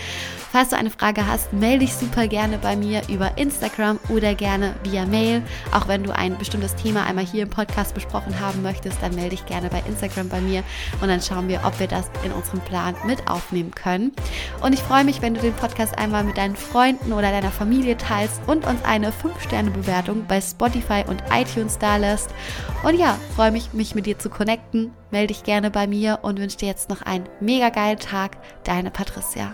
Falls 0.52 0.72
du 0.72 0.76
eine 0.76 0.90
Frage 0.90 1.26
hast, 1.26 1.54
melde 1.54 1.86
dich 1.86 1.94
super 1.94 2.28
gerne 2.28 2.58
bei 2.58 2.76
mir 2.76 3.04
über 3.08 3.38
Instagram 3.38 4.00
oder 4.10 4.36
gerne 4.36 4.76
via 4.84 5.06
Mail. 5.06 5.42
Auch 5.72 5.88
wenn 5.88 6.04
du 6.04 6.14
ein 6.14 6.38
bestimmtes 6.38 6.76
Thema 6.76 7.06
einmal 7.06 7.26
hier 7.26 7.44
im 7.44 7.50
Podcast 7.50 7.94
besprochen 7.94 8.38
haben 8.42 8.64
möchtest, 8.64 8.98
dann 9.02 9.16
melde 9.16 9.30
dich 9.30 9.46
gerne 9.46 9.70
bei 9.70 9.82
Instagram 9.88 10.28
bei 10.28 10.42
mir 10.42 10.64
und 11.02 11.08
dann 11.08 11.22
schauen 11.22 11.48
wir, 11.48 11.62
ob 11.64 11.80
wir 11.80 11.88
das 11.88 12.10
in 12.26 12.34
unserem 12.34 12.60
Plan 12.62 12.96
mit 13.06 13.30
aufnehmen 13.30 13.72
können. 13.72 14.12
Und 14.62 14.74
ich 14.74 14.82
freue 14.82 15.06
mich, 15.06 15.22
wenn 15.22 15.36
du 15.36 15.40
den 15.40 15.54
Podcast 15.54 15.98
einmal 15.98 16.26
mit 16.26 16.36
deinen 16.36 16.58
Freunden 16.58 17.14
oder 17.14 17.32
deiner 17.32 17.52
Familie 17.52 17.96
teilst 17.96 18.42
und 18.46 18.66
uns 18.66 18.84
eine 18.84 19.12
5-Sterne-Bewertung 19.12 20.26
bei 20.28 20.42
Spotify 20.42 21.06
und 21.08 21.24
iTunes 21.32 21.78
da 21.78 21.96
lässt. 21.96 22.32
Und 22.84 23.00
ja, 23.00 23.18
freue 23.36 23.52
mich, 23.52 23.72
mich 23.72 23.96
mit 23.96 24.06
dir 24.06 24.20
zu 24.20 24.30
connecten. 24.30 24.92
Melde 25.12 25.28
dich 25.34 25.44
gerne 25.44 25.72
bei 25.72 25.88
mir 25.88 26.20
und 26.22 26.40
wünsche 26.40 26.58
dir 26.58 26.68
noch 26.90 27.02
einen 27.02 27.30
mega 27.40 27.70
geilen 27.70 28.00
Tag. 28.00 28.38
Deine 28.64 28.92
Patricia. 28.92 29.54